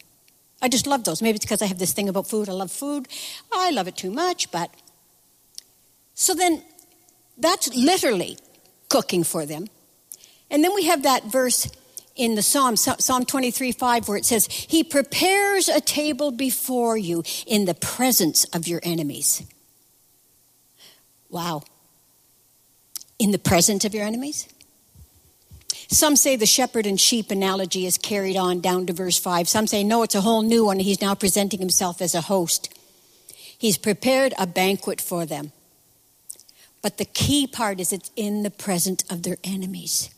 I 0.62 0.68
just 0.68 0.86
love 0.86 1.04
those. 1.04 1.22
Maybe 1.22 1.36
it's 1.36 1.44
because 1.44 1.62
I 1.62 1.66
have 1.66 1.78
this 1.78 1.92
thing 1.92 2.08
about 2.08 2.26
food. 2.26 2.48
I 2.48 2.52
love 2.52 2.70
food. 2.70 3.08
I 3.52 3.70
love 3.70 3.88
it 3.88 3.96
too 3.96 4.10
much, 4.10 4.50
but. 4.50 4.70
So 6.14 6.34
then, 6.34 6.62
that's 7.38 7.74
literally 7.74 8.36
cooking 8.88 9.24
for 9.24 9.46
them. 9.46 9.68
And 10.50 10.62
then 10.62 10.74
we 10.74 10.84
have 10.84 11.04
that 11.04 11.24
verse 11.24 11.70
in 12.16 12.34
the 12.34 12.42
Psalm, 12.42 12.76
Psalm 12.76 13.24
23 13.24 13.72
5, 13.72 14.08
where 14.08 14.18
it 14.18 14.26
says, 14.26 14.46
He 14.46 14.84
prepares 14.84 15.68
a 15.68 15.80
table 15.80 16.30
before 16.30 16.98
you 16.98 17.22
in 17.46 17.64
the 17.64 17.74
presence 17.74 18.44
of 18.46 18.68
your 18.68 18.80
enemies. 18.82 19.42
Wow. 21.30 21.62
In 23.18 23.30
the 23.30 23.38
presence 23.38 23.84
of 23.84 23.94
your 23.94 24.04
enemies? 24.04 24.48
Some 25.72 26.16
say 26.16 26.37
the 26.37 26.46
shepherd 26.46 26.87
and 26.87 27.00
sheep 27.00 27.30
analogy 27.30 27.87
is 27.87 27.98
carried 27.98 28.37
on 28.37 28.61
down 28.61 28.87
to 28.87 28.92
verse 28.92 29.18
5. 29.18 29.48
Some 29.48 29.66
say, 29.66 29.85
no, 29.85 30.02
it's 30.02 30.14
a 30.14 30.20
whole 30.20 30.42
new 30.42 30.64
one. 30.64 30.80
He's 30.80 31.00
now 31.00 31.14
presenting 31.14 31.61
himself 31.61 32.00
as 32.00 32.14
a 32.14 32.22
host. 32.22 32.74
He's 33.59 33.78
prepared 33.78 34.35
a 34.38 34.46
banquet 34.46 35.00
for 35.00 35.26
them. 35.26 35.52
But 36.83 36.98
the 36.98 37.04
key 37.04 37.46
part 37.46 37.78
is 37.78 37.92
it's 37.92 38.11
in 38.16 38.42
the 38.42 38.50
presence 38.50 39.04
of 39.11 39.22
their 39.22 39.37
enemies. 39.44 40.11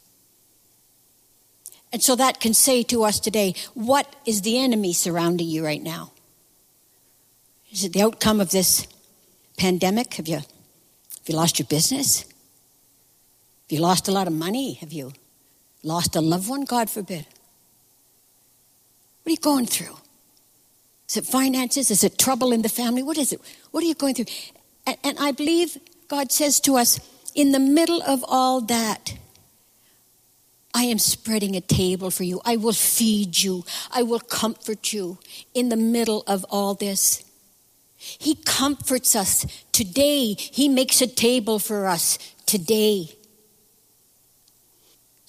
And 1.93 2.03
so 2.03 2.17
that 2.17 2.41
can 2.41 2.55
say 2.55 2.83
to 2.85 3.05
us 3.05 3.21
today, 3.21 3.55
what 3.75 4.15
is 4.25 4.43
the 4.43 4.59
enemy 4.59 4.93
surrounding 4.93 5.49
you 5.49 5.65
right 5.65 5.83
now? 5.83 6.13
Is 7.71 7.85
it 7.85 7.93
the 7.93 8.03
outcome 8.03 8.41
of 8.41 8.51
this 8.51 8.87
pandemic? 9.59 10.15
Have 10.15 10.29
you, 10.29 10.37
have 10.37 10.47
you 11.27 11.35
lost 11.35 11.59
your 11.59 11.67
business? 11.67 12.23
Have 12.23 13.71
you 13.71 13.81
lost 13.81 14.09
a 14.09 14.13
lot 14.13 14.27
of 14.27 14.33
money? 14.33 14.75
Have 14.75 14.93
you 14.93 15.13
lost 15.83 16.17
a 16.17 16.21
loved 16.21 16.49
one? 16.49 16.65
God 16.65 16.91
forbid. 16.91 17.27
What 19.23 19.31
are 19.31 19.31
you 19.31 19.37
going 19.37 19.67
through? 19.67 19.97
Is 21.09 21.17
it 21.17 21.27
finances? 21.27 21.91
Is 21.91 22.05
it 22.05 22.19
trouble 22.19 22.53
in 22.53 22.63
the 22.63 22.69
family? 22.69 23.03
What 23.03 23.19
is 23.19 23.33
it? 23.33 23.41
What 23.71 23.85
are 23.85 23.87
you 23.87 23.95
going 23.95 24.15
through? 24.15 24.27
And, 24.87 24.97
and 25.05 25.19
I 25.19 25.33
believe 25.33 25.77
God 26.09 26.33
says 26.33 26.61
to 26.61 26.77
us, 26.77 27.01
in 27.35 27.53
the 27.53 27.59
middle 27.59 28.03
of 28.03 28.25
all 28.29 28.61
that, 28.63 29.15
I 30.75 30.85
am 30.85 30.99
spreading 30.99 31.55
a 31.55 31.61
table 31.61 32.11
for 32.11 32.25
you. 32.25 32.41
I 32.45 32.57
will 32.57 32.73
feed 32.73 33.43
you. 33.43 33.65
I 33.91 34.03
will 34.03 34.21
comfort 34.21 34.93
you 34.93 35.19
in 35.55 35.69
the 35.69 35.77
middle 35.77 36.25
of 36.27 36.45
all 36.51 36.75
this. 36.75 37.25
He 37.97 38.35
comforts 38.35 39.15
us 39.15 39.47
today. 39.71 40.35
He 40.35 40.69
makes 40.69 41.01
a 41.01 41.07
table 41.07 41.59
for 41.59 41.87
us 41.87 42.19
today. 42.47 43.15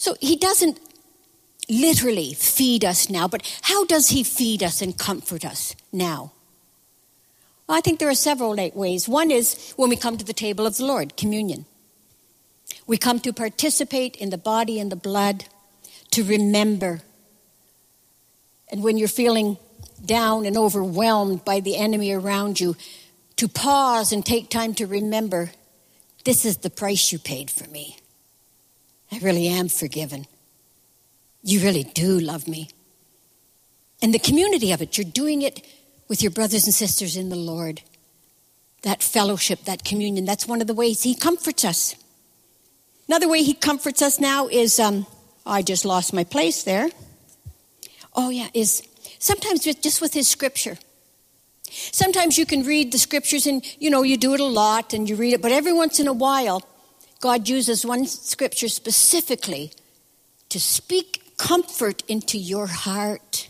So 0.04 0.18
he 0.20 0.36
doesn't 0.36 0.82
literally 1.70 2.34
feed 2.34 2.84
us 2.84 3.10
now, 3.10 3.26
but 3.30 3.42
how 3.62 3.86
does 3.86 4.10
he 4.10 4.22
feed 4.22 4.62
us 4.62 4.82
and 4.82 4.98
comfort 4.98 5.46
us 5.46 5.78
now? 5.94 6.34
Well, 7.66 7.78
I 7.78 7.80
think 7.80 8.00
there 8.00 8.10
are 8.10 8.14
several 8.14 8.54
ways. 8.76 9.08
One 9.08 9.32
is 9.32 9.72
when 9.78 9.90
we 9.90 9.96
come 9.96 10.18
to 10.18 10.26
the 10.26 10.34
table 10.34 10.68
of 10.68 10.76
the 10.76 10.86
Lord, 10.86 11.16
communion. 11.16 11.64
We 12.86 12.98
come 12.98 13.22
to 13.22 13.32
participate 13.32 14.18
in 14.18 14.30
the 14.30 14.38
body 14.38 14.78
and 14.78 14.92
the 14.92 14.98
blood, 14.98 15.46
to 16.12 16.26
remember. 16.26 17.00
And 18.74 18.84
when 18.84 18.98
you're 18.98 19.08
feeling 19.08 19.58
down 20.04 20.46
and 20.46 20.58
overwhelmed 20.58 21.46
by 21.46 21.62
the 21.62 21.78
enemy 21.78 22.12
around 22.12 22.60
you, 22.60 22.76
to 23.38 23.48
pause 23.48 24.12
and 24.12 24.26
take 24.26 24.50
time 24.50 24.74
to 24.74 24.86
remember 24.86 25.52
this 26.26 26.44
is 26.44 26.58
the 26.58 26.70
price 26.70 27.14
you 27.14 27.20
paid 27.20 27.50
for 27.50 27.70
me. 27.70 28.03
I 29.14 29.20
really 29.20 29.48
am 29.48 29.70
forgiven. 29.70 30.26
You 31.44 31.60
really 31.60 31.84
do 31.84 32.20
love 32.20 32.48
me. 32.48 32.70
And 34.02 34.12
the 34.12 34.20
community 34.20 34.72
of 34.72 34.82
it, 34.82 34.98
you're 34.98 35.06
doing 35.06 35.44
it 35.44 35.64
with 36.08 36.24
your 36.24 36.32
brothers 36.32 36.66
and 36.66 36.74
sisters 36.74 37.16
in 37.16 37.30
the 37.30 37.36
Lord. 37.36 37.82
That 38.82 39.04
fellowship, 39.04 39.66
that 39.66 39.84
communion, 39.84 40.26
that's 40.26 40.48
one 40.48 40.62
of 40.62 40.68
the 40.68 40.74
ways 40.74 41.04
He 41.04 41.14
comforts 41.14 41.64
us. 41.64 41.96
Another 43.08 43.30
way 43.30 43.44
He 43.44 43.54
comforts 43.54 44.02
us 44.02 44.20
now 44.20 44.48
is 44.48 44.80
um, 44.80 45.06
I 45.46 45.62
just 45.62 45.86
lost 45.86 46.12
my 46.12 46.24
place 46.24 46.64
there. 46.64 46.90
Oh, 48.16 48.30
yeah, 48.30 48.48
is 48.56 48.82
sometimes 49.20 49.64
just 49.64 50.02
with 50.02 50.16
His 50.16 50.28
scripture. 50.28 50.80
Sometimes 51.70 52.38
you 52.38 52.48
can 52.48 52.64
read 52.64 52.92
the 52.92 53.00
scriptures 53.00 53.46
and, 53.46 53.64
you 53.80 53.92
know, 53.92 54.02
you 54.02 54.18
do 54.18 54.34
it 54.34 54.40
a 54.40 54.46
lot 54.46 54.94
and 54.94 55.08
you 55.08 55.16
read 55.16 55.34
it, 55.34 55.42
but 55.42 55.52
every 55.52 55.74
once 55.74 56.00
in 56.00 56.08
a 56.08 56.14
while, 56.14 56.64
God 57.24 57.48
uses 57.48 57.86
one 57.86 58.06
scripture 58.06 58.68
specifically 58.68 59.72
to 60.50 60.60
speak 60.60 61.38
comfort 61.38 62.04
into 62.10 62.38
your 62.38 62.68
heart. 62.68 63.48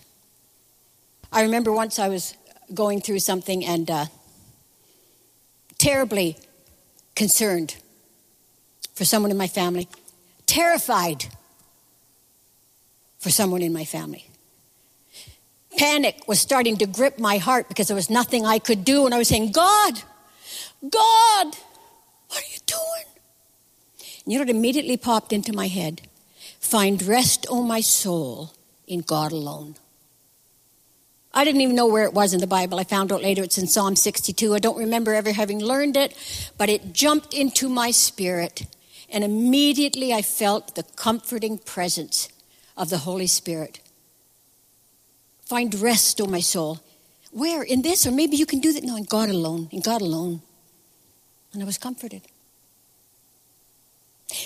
I 1.32 1.42
remember 1.42 1.72
once 1.72 1.98
I 1.98 2.08
was 2.08 2.36
going 2.72 3.02
through 3.02 3.18
something 3.18 3.66
and 3.66 3.90
uh, 3.90 4.06
terribly 5.80 6.38
concerned 7.16 7.78
for 8.94 9.06
someone 9.06 9.32
in 9.32 9.38
my 9.38 9.48
family, 9.48 9.88
terrified 10.46 11.26
for 13.18 13.32
someone 13.32 13.64
in 13.64 13.74
my 13.74 13.86
family. 13.86 14.30
Panic 15.80 16.28
was 16.28 16.40
starting 16.40 16.78
to 16.78 16.86
grip 16.86 17.18
my 17.18 17.40
heart 17.40 17.70
because 17.70 17.88
there 17.88 17.96
was 17.96 18.12
nothing 18.12 18.46
I 18.46 18.60
could 18.60 18.86
do, 18.86 19.06
and 19.06 19.16
I 19.16 19.18
was 19.18 19.30
saying, 19.30 19.52
God, 19.52 20.04
God, 20.88 21.48
what 22.28 22.38
are 22.38 22.52
you 22.54 22.60
doing? 22.68 23.13
You 24.26 24.38
know 24.38 24.44
what 24.44 24.50
immediately 24.50 24.98
popped 24.98 25.34
into 25.34 25.54
my 25.54 25.68
head? 25.68 26.02
Find 26.60 27.02
rest, 27.04 27.46
O 27.50 27.60
oh 27.60 27.64
my 27.64 27.82
soul, 27.82 28.54
in 28.88 29.02
God 29.02 29.32
alone. 29.32 29.76
I 31.34 31.44
didn't 31.44 31.62
even 31.62 31.76
know 31.76 31.88
where 31.88 32.06
it 32.06 32.14
was 32.14 32.34
in 32.34 32.40
the 32.40 32.48
Bible. 32.48 32.80
I 32.80 32.84
found 32.84 33.12
out 33.12 33.24
later 33.24 33.44
it's 33.44 33.58
in 33.58 33.68
Psalm 33.68 33.96
62. 33.96 34.54
I 34.54 34.60
don't 34.60 34.78
remember 34.78 35.14
ever 35.14 35.32
having 35.32 35.60
learned 35.60 35.98
it, 35.98 36.16
but 36.58 36.70
it 36.70 36.94
jumped 36.94 37.34
into 37.34 37.68
my 37.68 37.90
spirit. 37.92 38.68
And 39.10 39.24
immediately 39.24 40.14
I 40.14 40.22
felt 40.22 40.76
the 40.76 40.84
comforting 40.96 41.58
presence 41.58 42.30
of 42.78 42.90
the 42.90 43.00
Holy 43.00 43.28
Spirit. 43.28 43.80
Find 45.46 45.74
rest, 45.76 46.22
O 46.22 46.26
oh 46.26 46.28
my 46.28 46.40
soul. 46.40 46.80
Where? 47.32 47.64
In 47.64 47.82
this? 47.82 48.06
Or 48.06 48.12
maybe 48.12 48.38
you 48.38 48.46
can 48.46 48.60
do 48.60 48.72
that. 48.72 48.84
No, 48.84 48.96
in 48.96 49.04
God 49.04 49.30
alone. 49.30 49.70
In 49.72 49.82
God 49.82 50.02
alone. 50.02 50.42
And 51.52 51.62
I 51.62 51.66
was 51.66 51.80
comforted. 51.80 52.22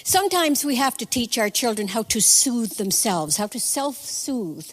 Sometimes 0.08 0.64
we 0.64 0.76
have 0.78 0.96
to 1.00 1.06
teach 1.06 1.38
our 1.38 1.50
children 1.50 1.90
how 1.90 2.04
to 2.04 2.22
soothe 2.22 2.78
themselves, 2.78 3.36
how 3.36 3.48
to 3.48 3.60
self 3.60 3.98
soothe 3.98 4.66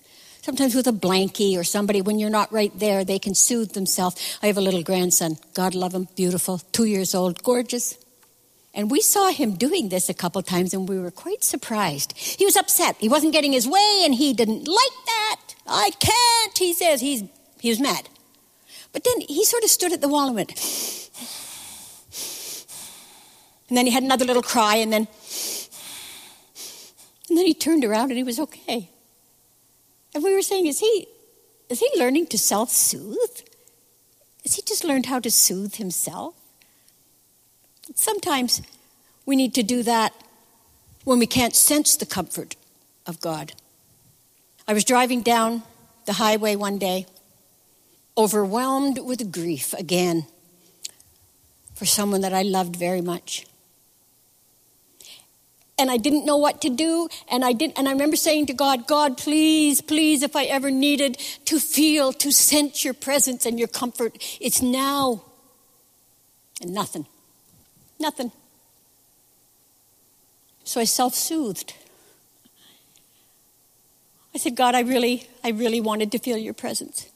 sometimes 0.42 0.77
with 0.77 0.87
a 0.87 0.92
blankie 0.92 1.59
or 1.59 1.64
somebody 1.64 2.01
when 2.01 2.20
you're 2.20 2.31
not 2.31 2.53
right 2.53 2.79
there 2.79 3.05
they 3.05 3.18
can 3.18 3.35
soothe 3.35 3.73
themselves. 3.73 4.38
I 4.44 4.47
have 4.47 4.57
a 4.57 4.61
little 4.61 4.85
grandson 4.85 5.38
god 5.53 5.75
love 5.75 5.92
him 5.92 6.07
beautiful 6.14 6.59
two 6.70 6.85
years 6.85 7.16
old 7.16 7.42
gorgeous. 7.42 7.99
And 8.75 8.92
we 8.92 9.01
saw 9.01 9.33
him 9.33 9.57
doing 9.57 9.88
this 9.88 10.09
a 10.09 10.14
couple 10.14 10.40
times 10.42 10.73
and 10.73 10.88
we 10.88 11.01
were 11.01 11.11
quite 11.11 11.42
surprised. 11.42 12.16
He 12.16 12.44
was 12.44 12.55
upset. 12.55 12.94
He 13.01 13.09
wasn't 13.09 13.33
getting 13.33 13.53
his 13.53 13.66
way 13.66 14.03
and 14.05 14.14
he 14.14 14.35
didn't 14.35 14.68
like 14.68 14.97
that. 15.07 15.40
I 15.66 15.90
can't 15.99 16.57
he 16.57 16.73
says. 16.75 17.01
He's 17.01 17.25
he 17.59 17.70
was 17.70 17.81
mad. 17.81 18.09
But 18.92 19.03
then 19.03 19.20
he 19.23 19.44
sort 19.44 19.64
of 19.64 19.70
stood 19.70 19.92
at 19.92 20.01
the 20.01 20.07
wall 20.07 20.29
and 20.29 20.37
went 20.37 20.53
and 23.68 23.77
then 23.77 23.87
he 23.87 23.92
had 23.92 24.05
another 24.05 24.25
little 24.25 24.40
cry 24.55 24.77
and 24.77 24.92
then 24.92 25.09
and 27.29 27.39
then 27.39 27.47
he 27.47 27.55
turned 27.55 27.85
around 27.85 28.11
and 28.11 28.19
he 28.19 28.25
was 28.25 28.39
okay 28.39 28.91
and 30.15 30.23
we 30.23 30.33
were 30.33 30.43
saying, 30.43 30.67
is 30.67 30.79
he, 30.79 31.09
is 31.69 31.81
he 31.81 31.91
learning 31.99 32.29
to 32.29 32.39
self 32.39 32.71
soothe? 32.71 33.41
Has 34.45 34.55
he 34.55 34.63
just 34.63 34.85
learned 34.85 35.07
how 35.07 35.19
to 35.19 35.31
soothe 35.31 35.75
himself? 35.75 36.37
Sometimes 37.97 38.63
we 39.27 39.37
need 39.37 39.55
to 39.55 39.63
do 39.63 39.83
that 39.83 40.15
when 41.03 41.19
we 41.19 41.27
can't 41.27 41.57
sense 41.57 41.97
the 41.97 42.07
comfort 42.07 42.55
of 43.07 43.21
God. 43.21 43.53
I 44.69 44.73
was 44.73 44.85
driving 44.85 45.23
down 45.23 45.63
the 46.07 46.15
highway 46.15 46.55
one 46.57 46.79
day, 46.79 47.07
overwhelmed 48.17 48.99
with 48.99 49.33
grief 49.33 49.75
again 49.75 50.27
for 51.75 51.85
someone 51.85 52.21
that 52.21 52.33
I 52.33 52.43
loved 52.43 52.77
very 52.77 53.01
much 53.01 53.47
and 55.79 55.91
I 55.91 55.97
didn't 55.97 56.25
know 56.25 56.37
what 56.37 56.61
to 56.63 56.71
do. 56.71 57.09
And 57.31 57.45
I 57.45 57.53
did, 57.53 57.73
and 57.77 57.89
I 57.89 57.93
remember 57.93 58.17
saying 58.17 58.47
to 58.47 58.53
God, 58.53 58.87
God, 58.87 59.17
please, 59.17 59.81
please, 59.81 60.23
if 60.23 60.37
I 60.37 60.45
ever 60.45 60.71
needed 60.71 61.19
to 61.47 61.59
feel, 61.59 62.13
to 62.15 62.33
sense 62.33 62.85
your 62.85 62.95
presence 62.95 63.47
and 63.47 63.59
your 63.59 63.69
comfort, 63.69 64.17
it's 64.41 64.63
now. 64.63 65.25
And 66.61 66.73
nothing. 66.73 67.07
Nothing. 67.99 68.33
So 70.65 70.81
I 70.81 70.85
self-soothed. 70.85 71.75
I 74.35 74.39
said, 74.39 74.57
God, 74.57 74.75
I 74.75 74.81
really, 74.81 75.29
I 75.45 75.51
really 75.51 75.81
wanted 75.81 76.11
to 76.13 76.19
feel 76.19 76.37
your 76.37 76.55
presence. 76.55 77.09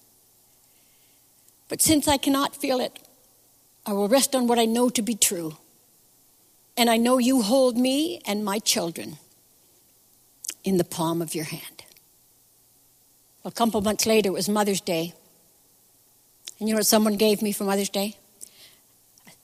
But 1.68 1.82
since 1.82 2.08
I 2.08 2.16
cannot 2.16 2.56
feel 2.56 2.80
it, 2.80 2.98
I 3.84 3.92
will 3.92 4.08
rest 4.08 4.34
on 4.34 4.46
what 4.46 4.58
I 4.58 4.66
know 4.66 4.88
to 4.90 5.02
be 5.02 5.14
true. 5.14 5.56
And 6.78 6.88
I 6.88 6.96
know 6.96 7.18
you 7.18 7.42
hold 7.42 7.76
me 7.76 8.22
and 8.24 8.44
my 8.44 8.60
children 8.60 9.18
in 10.62 10.76
the 10.78 10.84
palm 10.84 11.20
of 11.20 11.34
your 11.34 11.46
hand. 11.46 11.82
A 13.44 13.50
couple 13.50 13.80
months 13.80 14.06
later, 14.06 14.28
it 14.28 14.32
was 14.32 14.48
Mother's 14.48 14.80
Day. 14.80 15.12
And 16.60 16.68
you 16.68 16.74
know 16.74 16.78
what 16.78 16.86
someone 16.86 17.16
gave 17.16 17.42
me 17.42 17.50
for 17.50 17.64
Mother's 17.64 17.88
Day? 17.88 18.16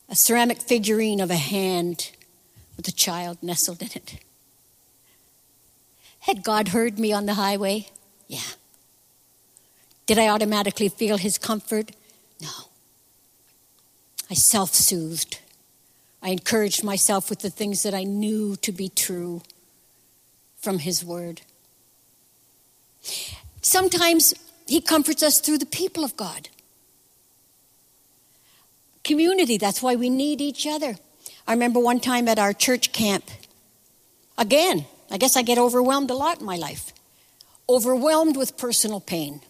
A 0.09 0.15
ceramic 0.15 0.63
figurine 0.63 1.21
of 1.21 1.29
a 1.29 1.37
hand 1.37 2.13
with 2.77 2.87
a 2.87 2.93
child 2.93 3.39
nestled 3.43 3.83
in 3.83 3.89
it. 3.97 4.21
Had 6.21 6.45
God 6.45 6.69
heard 6.69 7.01
me 7.01 7.13
on 7.13 7.27
the 7.27 7.35
highway? 7.35 7.89
Yeah. 8.29 8.53
Did 10.07 10.21
I 10.21 10.29
automatically 10.29 10.89
feel 10.89 11.17
his 11.17 11.37
comfort? 11.37 11.91
No. 12.41 12.69
I 14.31 14.35
self 14.35 14.73
soothed. 14.73 15.41
I 16.25 16.31
encouraged 16.31 16.83
myself 16.83 17.29
with 17.31 17.41
the 17.41 17.51
things 17.51 17.83
that 17.83 17.95
I 17.95 18.03
knew 18.03 18.57
to 18.57 18.73
be 18.73 18.89
true 18.89 19.43
from 20.57 20.79
His 20.79 21.05
Word. 21.05 21.43
Sometimes 23.61 24.33
He 24.67 24.81
comforts 24.81 25.23
us 25.23 25.39
through 25.39 25.59
the 25.59 25.67
people 25.67 26.03
of 26.03 26.17
God. 26.17 26.49
Community, 29.05 29.59
that's 29.59 29.83
why 29.83 29.97
we 29.97 30.09
need 30.09 30.41
each 30.41 30.67
other. 30.67 30.97
I 31.47 31.53
remember 31.53 31.79
one 31.79 32.01
time 32.01 32.27
at 32.27 32.39
our 32.39 32.55
church 32.55 32.93
camp, 32.93 33.25
again, 34.39 34.87
I 35.11 35.19
guess 35.19 35.37
I 35.37 35.43
get 35.43 35.59
overwhelmed 35.59 36.11
a 36.11 36.15
lot 36.15 36.41
in 36.41 36.47
my 36.47 36.57
life. 36.57 36.95
overwhelmed 37.69 38.37
with 38.37 38.57
personal 38.57 39.01
pain 39.01 39.41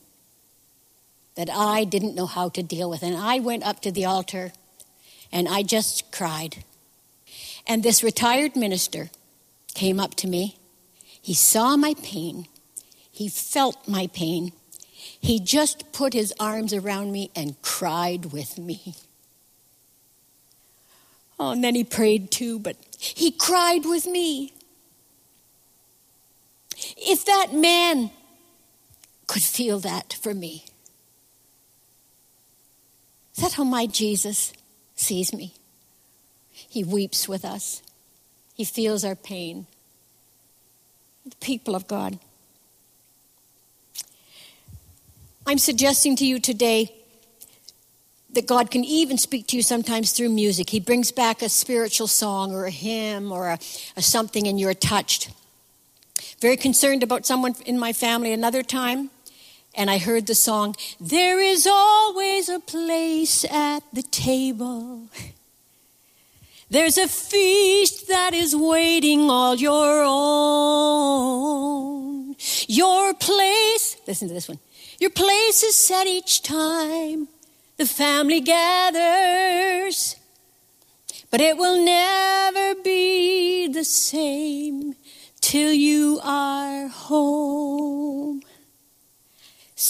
that 1.34 1.50
I 1.50 1.84
didn't 1.84 2.14
know 2.14 2.26
how 2.26 2.48
to 2.50 2.62
deal 2.62 2.88
with. 2.88 3.02
And 3.02 3.16
I 3.16 3.40
went 3.40 3.64
up 3.64 3.80
to 3.82 3.90
the 3.90 4.04
altar 4.04 4.52
and 5.32 5.48
I 5.48 5.62
just 5.62 6.12
cried. 6.12 6.64
And 7.66 7.82
this 7.82 8.02
retired 8.02 8.56
minister 8.56 9.10
came 9.74 9.98
up 9.98 10.14
to 10.16 10.28
me. 10.28 10.58
He 11.20 11.34
saw 11.34 11.76
my 11.76 11.94
pain, 12.02 12.46
he 13.10 13.28
felt 13.28 13.88
my 13.88 14.08
pain. 14.08 14.52
He 15.20 15.40
just 15.40 15.90
put 15.92 16.12
his 16.12 16.34
arms 16.38 16.74
around 16.74 17.10
me 17.12 17.30
and 17.34 17.60
cried 17.62 18.26
with 18.26 18.58
me. 18.58 18.94
Oh, 21.38 21.52
and 21.52 21.64
then 21.64 21.74
he 21.74 21.82
prayed 21.82 22.30
too, 22.30 22.58
but 22.58 22.76
he 22.98 23.30
cried 23.30 23.84
with 23.84 24.06
me. 24.06 24.52
If 26.96 27.24
that 27.24 27.54
man 27.54 28.10
could 29.26 29.42
feel 29.42 29.80
that 29.80 30.12
for 30.22 30.34
me, 30.34 30.64
is 33.36 33.42
that 33.42 33.54
how 33.54 33.64
my 33.64 33.86
Jesus 33.86 34.52
sees 34.94 35.32
me? 35.32 35.54
He 36.50 36.84
weeps 36.84 37.28
with 37.28 37.44
us, 37.44 37.82
he 38.54 38.64
feels 38.64 39.04
our 39.04 39.16
pain. 39.16 39.66
The 41.26 41.36
people 41.36 41.74
of 41.74 41.86
God. 41.86 42.18
I'm 45.46 45.56
suggesting 45.56 46.16
to 46.16 46.26
you 46.26 46.38
today 46.38 46.94
that 48.34 48.46
God 48.46 48.70
can 48.70 48.84
even 48.84 49.16
speak 49.16 49.46
to 49.48 49.56
you 49.56 49.62
sometimes 49.62 50.12
through 50.12 50.30
music. 50.30 50.70
He 50.70 50.80
brings 50.80 51.12
back 51.12 51.40
a 51.40 51.48
spiritual 51.48 52.08
song 52.08 52.52
or 52.52 52.66
a 52.66 52.70
hymn 52.70 53.32
or 53.32 53.48
a, 53.48 53.58
a 53.96 54.02
something 54.02 54.46
and 54.46 54.58
you're 54.60 54.74
touched. 54.74 55.30
Very 56.40 56.56
concerned 56.56 57.02
about 57.02 57.26
someone 57.26 57.54
in 57.64 57.78
my 57.78 57.92
family 57.92 58.32
another 58.32 58.62
time, 58.62 59.10
and 59.76 59.90
I 59.90 59.98
heard 59.98 60.26
the 60.26 60.34
song, 60.34 60.76
There 61.00 61.40
is 61.40 61.66
always 61.66 62.48
a 62.48 62.60
place 62.60 63.44
at 63.50 63.82
the 63.92 64.02
table. 64.02 65.08
There's 66.70 66.96
a 66.98 67.08
feast 67.08 68.08
that 68.08 68.32
is 68.34 68.56
waiting 68.56 69.30
all 69.30 69.54
your 69.54 70.02
own. 70.06 71.34
Your 72.66 73.14
place, 73.14 73.96
listen 74.06 74.28
to 74.28 74.34
this 74.34 74.48
one. 74.48 74.58
Your 74.98 75.10
place 75.10 75.62
is 75.62 75.74
set 75.74 76.06
each 76.06 76.42
time 76.42 77.28
the 77.76 77.86
family 77.86 78.40
gathers, 78.40 80.16
but 81.30 81.40
it 81.40 81.56
will 81.56 81.84
never 81.84 82.74
be 82.82 83.68
the 83.68 83.84
same 83.84 84.94
till 85.40 85.72
you 85.72 86.20
are 86.22 86.88
home. 86.88 87.43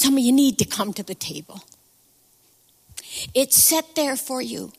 Some 0.04 0.18
of 0.18 0.22
you 0.22 0.32
need 0.32 0.58
to 0.58 0.66
come 0.66 0.92
to 0.92 1.02
the 1.02 1.14
table. 1.14 1.64
It's 3.32 3.56
set 3.56 3.94
there 3.96 4.16
for 4.16 4.42
you. 4.42 4.70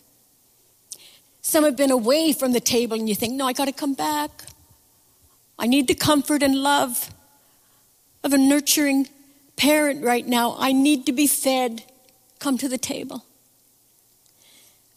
Some 1.42 1.64
have 1.64 1.76
been 1.76 1.90
away 1.90 2.32
from 2.32 2.52
the 2.52 2.60
table 2.60 2.96
and 2.96 3.10
you 3.10 3.16
think, 3.16 3.34
no, 3.34 3.48
I 3.48 3.54
got 3.54 3.66
to 3.66 3.72
come 3.72 3.96
back. 3.96 4.30
I 5.58 5.66
need 5.66 5.88
the 5.88 5.96
comfort 5.96 6.44
and 6.44 6.54
love 6.54 7.10
of 8.24 8.34
a 8.34 8.38
nurturing 8.38 9.10
parent 9.56 10.04
right 10.04 10.28
now. 10.28 10.58
I 10.60 10.74
need 10.74 11.08
to 11.08 11.12
be 11.12 11.26
fed. 11.26 11.84
Come 12.38 12.60
to 12.60 12.70
the 12.70 12.78
table. 12.78 13.26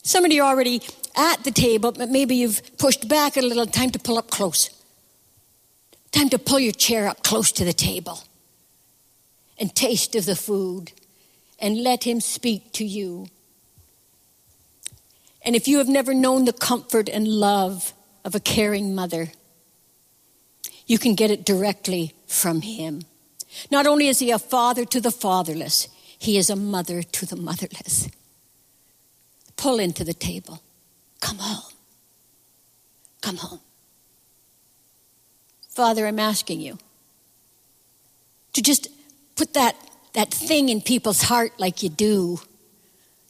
Some 0.03 0.27
of 0.27 0.31
you 0.31 0.43
are 0.43 0.51
already 0.51 0.83
at 1.17 1.43
the 1.43 1.53
table, 1.53 1.91
but 1.93 2.11
maybe 2.11 2.35
you've 2.37 2.61
pushed 2.77 3.09
back 3.09 3.39
a 3.39 3.41
little. 3.41 3.65
Time 3.65 3.93
to 3.93 3.99
pull 3.99 4.19
up 4.19 4.31
close. 4.31 4.69
Time 6.13 6.29
to 6.29 6.39
pull 6.39 6.61
your 6.61 6.73
chair 6.75 7.09
up 7.09 7.23
close 7.23 7.51
to 7.53 7.65
the 7.65 7.73
table 7.73 8.21
and 9.59 9.75
taste 9.75 10.15
of 10.15 10.27
the 10.27 10.37
food 10.37 10.93
and 11.59 11.83
let 11.83 12.05
Him 12.05 12.21
speak 12.21 12.73
to 12.75 12.85
you. 12.85 13.29
And 15.43 15.57
if 15.57 15.67
you 15.67 15.79
have 15.79 15.89
never 15.89 16.15
known 16.15 16.45
the 16.45 16.53
comfort 16.53 17.09
and 17.09 17.27
love 17.27 17.93
of 18.25 18.35
a 18.35 18.41
caring 18.41 18.95
mother, 18.95 19.33
you 20.87 20.99
can 20.99 21.15
get 21.15 21.31
it 21.31 21.45
directly 21.45 22.15
from 22.27 22.63
Him. 22.63 23.03
Not 23.71 23.87
only 23.87 24.09
is 24.09 24.19
He 24.19 24.31
a 24.31 24.39
father 24.39 24.85
to 24.87 25.01
the 25.01 25.11
fatherless, 25.11 25.89
He 26.19 26.37
is 26.37 26.51
a 26.51 26.57
mother 26.57 27.03
to 27.03 27.27
the 27.27 27.37
motherless. 27.37 28.09
Pull 29.57 29.81
into 29.81 30.05
the 30.05 30.15
table. 30.15 30.63
Come 31.21 31.39
home. 31.39 31.73
Come 33.21 33.37
home. 33.37 33.61
Father, 35.69 36.07
I'm 36.07 36.19
asking 36.19 36.61
you 36.61 36.79
to 38.53 38.63
just 38.63 38.89
put 39.39 39.55
that, 39.55 39.77
that 40.15 40.33
thing 40.33 40.69
in 40.69 40.81
people's 40.83 41.23
heart 41.23 41.53
like 41.59 41.83
you 41.83 41.89
do 41.89 42.41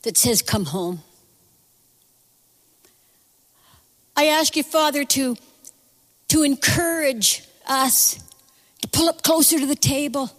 that 0.03 0.16
says, 0.16 0.40
Come 0.40 0.64
home. 0.64 1.03
I 4.16 4.27
ask 4.27 4.57
you, 4.57 4.64
Father, 4.64 5.05
to, 5.05 5.37
to 6.29 6.42
encourage 6.42 7.44
us 7.68 8.18
to 8.81 8.88
pull 8.88 9.09
up 9.09 9.23
closer 9.23 9.59
to 9.59 9.66
the 9.66 9.77
table, 9.77 10.31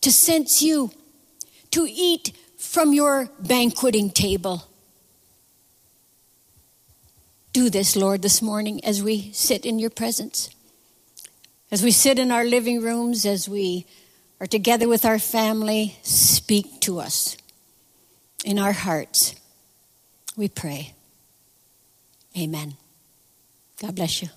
to 0.00 0.10
sense 0.10 0.62
you, 0.62 0.90
to 1.70 1.86
eat 1.88 2.32
from 2.56 2.92
your 2.92 3.28
banqueting 3.38 4.10
table. 4.10 4.66
Do 7.52 7.70
this, 7.70 7.96
Lord, 7.96 8.22
this 8.22 8.40
morning 8.42 8.84
as 8.84 9.02
we 9.02 9.30
sit 9.32 9.64
in 9.64 9.78
your 9.78 9.90
presence, 9.90 10.50
as 11.70 11.82
we 11.82 11.90
sit 11.90 12.18
in 12.18 12.30
our 12.30 12.44
living 12.44 12.82
rooms, 12.82 13.24
as 13.24 13.48
we 13.48 13.86
are 14.40 14.46
together 14.46 14.88
with 14.88 15.04
our 15.04 15.18
family. 15.18 15.96
Speak 16.02 16.80
to 16.80 17.00
us 17.00 17.36
in 18.44 18.58
our 18.58 18.72
hearts. 18.72 19.34
We 20.36 20.48
pray. 20.48 20.94
Amen. 22.36 22.76
God 23.80 23.94
bless 23.94 24.22
you. 24.22 24.28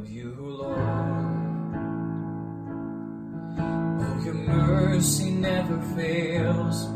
Love 0.00 0.10
you, 0.10 0.34
Lord. 0.38 0.78
Oh, 3.58 4.22
your 4.24 4.32
mercy 4.32 5.30
never 5.30 5.78
fails 5.94 6.86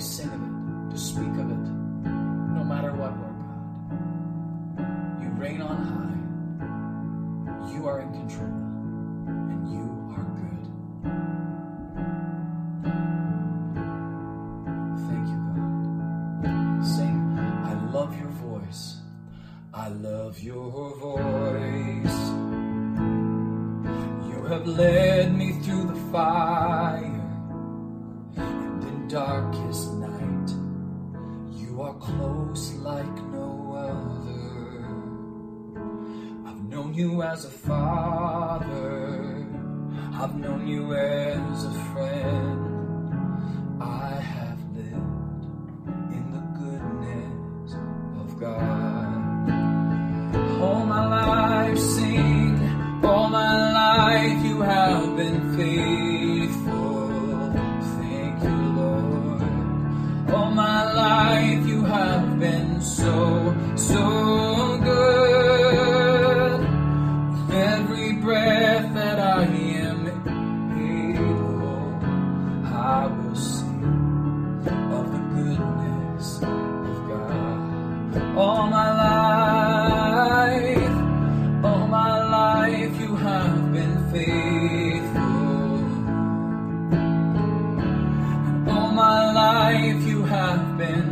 always 0.00 0.16
sing 0.16 0.28
of 0.28 0.40
it, 0.42 0.94
to 0.94 0.98
speak 0.98 1.28
of 1.28 1.50
it, 1.50 1.64
no 2.56 2.64
matter 2.64 2.92
what, 2.92 3.12
Lord 3.18 3.36
God. 3.44 5.22
You 5.22 5.28
reign 5.36 5.60
on 5.60 5.76
high. 5.76 7.74
You 7.74 7.86
are 7.86 8.00
in 8.00 8.10
control, 8.12 8.48
and 9.50 9.70
you 9.70 9.84
are 10.16 10.24
good. 10.40 10.66
Thank 15.06 15.26
you, 15.28 15.38
God. 15.52 16.86
Sing, 16.86 17.16
I 17.64 17.74
love 17.92 18.18
your 18.18 18.30
voice. 18.30 18.96
I 19.74 19.88
love 19.88 20.40
your 20.40 20.94
voice. 20.96 22.20
You 24.30 24.44
have 24.48 24.66
led 24.66 25.36
me 25.36 25.60
through 25.60 25.84
the 25.84 26.00
fire 26.10 27.09
as 37.40 37.46
a 37.46 37.50
father. 37.50 39.46
I've 40.12 40.34
known 40.34 40.68
you 40.68 40.94
as 40.94 41.19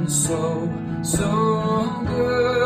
so, 0.09 1.03
so 1.03 2.03
good. 2.07 2.58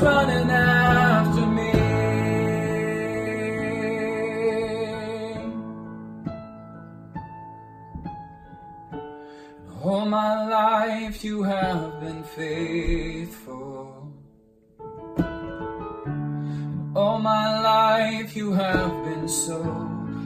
Running 0.00 0.50
after 0.50 1.46
me. 1.46 1.72
All 9.82 10.06
my 10.06 10.48
life 10.48 11.24
you 11.24 11.42
have 11.42 12.00
been 12.00 12.22
faithful. 12.24 14.12
All 16.94 17.18
my 17.18 17.60
life 17.62 18.36
you 18.36 18.52
have 18.52 19.04
been 19.04 19.28
so, 19.28 19.60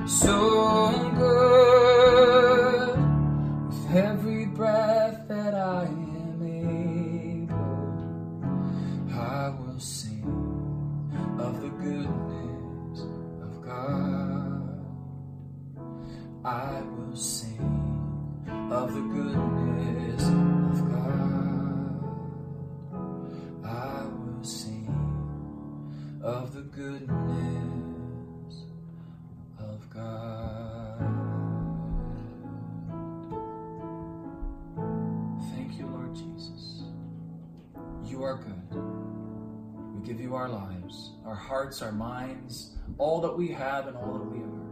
so 0.06 0.90
good. 1.16 2.96
With 3.68 3.94
every 3.94 4.21
I 16.44 16.82
will 16.96 17.14
sing 17.14 17.60
of 18.72 18.92
the 18.92 19.00
goodness 19.00 20.24
of 20.24 20.90
God. 20.90 22.02
I 23.64 24.02
will 24.06 24.42
sing 24.42 24.88
of 26.20 26.52
the 26.52 26.62
goodness 26.62 28.64
of 29.60 29.88
God. 29.88 30.98
Thank 35.54 35.78
you, 35.78 35.86
Lord 35.86 36.12
Jesus. 36.12 36.82
You 38.04 38.24
are 38.24 38.38
good. 38.38 38.82
We 39.94 40.00
give 40.04 40.20
you 40.20 40.34
our 40.34 40.48
lives, 40.48 41.12
our 41.24 41.36
hearts, 41.36 41.82
our 41.82 41.92
minds, 41.92 42.74
all 42.98 43.20
that 43.20 43.38
we 43.38 43.46
have 43.52 43.86
and 43.86 43.96
all 43.96 44.14
that 44.14 44.24
we 44.24 44.40
are. 44.40 44.71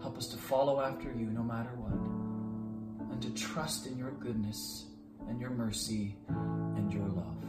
Help 0.00 0.16
us 0.16 0.28
to 0.28 0.36
follow 0.36 0.80
after 0.80 1.12
you 1.12 1.26
no 1.26 1.42
matter 1.42 1.70
what, 1.76 3.12
and 3.12 3.20
to 3.22 3.30
trust 3.30 3.86
in 3.86 3.98
your 3.98 4.12
goodness 4.12 4.86
and 5.28 5.40
your 5.40 5.50
mercy 5.50 6.16
and 6.28 6.92
your 6.92 7.08
love, 7.08 7.42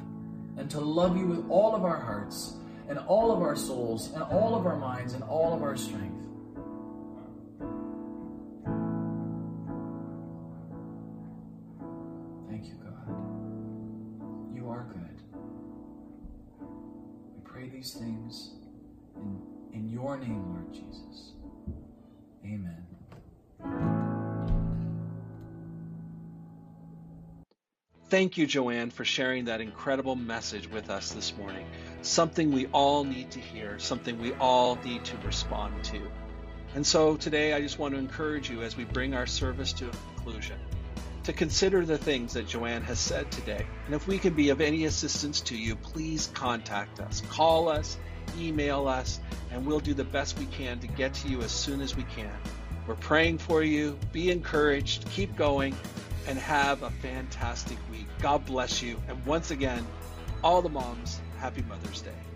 and 0.58 0.70
to 0.70 0.80
love 0.80 1.16
you 1.16 1.28
with 1.28 1.50
all 1.50 1.76
of 1.76 1.86
our 1.86 2.00
hearts 2.00 2.56
and 2.90 2.98
all 2.98 3.32
of 3.32 3.42
our 3.42 3.56
souls 3.56 4.12
and 4.14 4.24
all 4.24 4.56
of 4.56 4.66
our 4.66 4.76
minds 4.76 5.14
and 5.14 5.24
all 5.24 5.54
of 5.54 5.62
our 5.62 5.78
strength. 5.78 6.26
Thank 12.50 12.66
you, 12.66 12.74
God. 12.84 14.56
You 14.56 14.70
are 14.70 14.88
good. 14.92 15.22
We 17.36 17.42
pray 17.44 17.70
these 17.70 17.94
things 17.94 18.54
in, 19.16 19.40
in 19.72 19.88
your 19.88 20.18
name, 20.18 20.50
Lord 20.50 20.74
Jesus. 20.74 21.34
Amen. 22.44 22.86
Thank 28.10 28.38
you, 28.38 28.48
Joanne, 28.48 28.90
for 28.90 29.06
sharing 29.06 29.46
that 29.46 29.62
incredible 29.62 30.16
message 30.16 30.68
with 30.68 30.90
us 30.90 31.12
this 31.12 31.36
morning. 31.38 31.68
Something 32.02 32.52
we 32.52 32.66
all 32.68 33.04
need 33.04 33.30
to 33.32 33.40
hear, 33.40 33.78
something 33.78 34.20
we 34.20 34.34
all 34.34 34.78
need 34.84 35.06
to 35.06 35.18
respond 35.18 35.84
to. 35.86 36.02
And 36.74 36.86
so 36.86 37.18
today, 37.18 37.54
I 37.54 37.62
just 37.62 37.78
want 37.78 37.94
to 37.94 38.00
encourage 38.00 38.50
you 38.50 38.64
as 38.64 38.76
we 38.76 38.86
bring 38.86 39.14
our 39.14 39.28
service 39.28 39.74
to 39.74 39.88
a 39.88 39.92
conclusion 40.16 40.58
to 41.30 41.34
consider 41.34 41.86
the 41.86 41.98
things 41.98 42.34
that 42.34 42.48
Joanne 42.48 42.82
has 42.82 42.98
said 42.98 43.32
today. 43.32 43.64
And 43.86 43.94
if 43.94 44.08
we 44.08 44.18
can 44.18 44.34
be 44.34 44.50
of 44.50 44.62
any 44.62 44.86
assistance 44.86 45.42
to 45.42 45.56
you, 45.56 45.76
please 45.76 46.32
contact 46.34 47.00
us. 47.00 47.22
Call 47.30 47.70
us, 47.70 47.98
email 48.38 48.88
us, 48.88 49.20
and 49.52 49.66
we'll 49.66 49.80
do 49.80 49.94
the 49.94 50.04
best 50.04 50.38
we 50.40 50.46
can 50.46 50.80
to 50.80 50.88
get 50.88 51.14
to 51.16 51.28
you 51.28 51.42
as 51.42 51.52
soon 51.52 51.82
as 51.82 51.96
we 51.96 52.04
can. 52.04 52.32
We're 52.88 52.96
praying 52.96 53.38
for 53.38 53.62
you. 53.64 53.98
Be 54.12 54.32
encouraged. 54.32 55.10
Keep 55.12 55.36
going 55.36 55.76
and 56.28 56.38
have 56.38 56.84
a 56.84 56.90
fantastic 56.90 57.78
week. 57.92 58.08
God 58.22 58.46
bless 58.46 58.82
you. 58.82 59.02
And 59.08 59.24
once 59.26 59.52
again, 59.52 59.86
all 60.44 60.62
the 60.62 60.70
moms, 60.70 61.20
happy 61.38 61.64
Mother's 61.64 62.02
Day. 62.02 62.29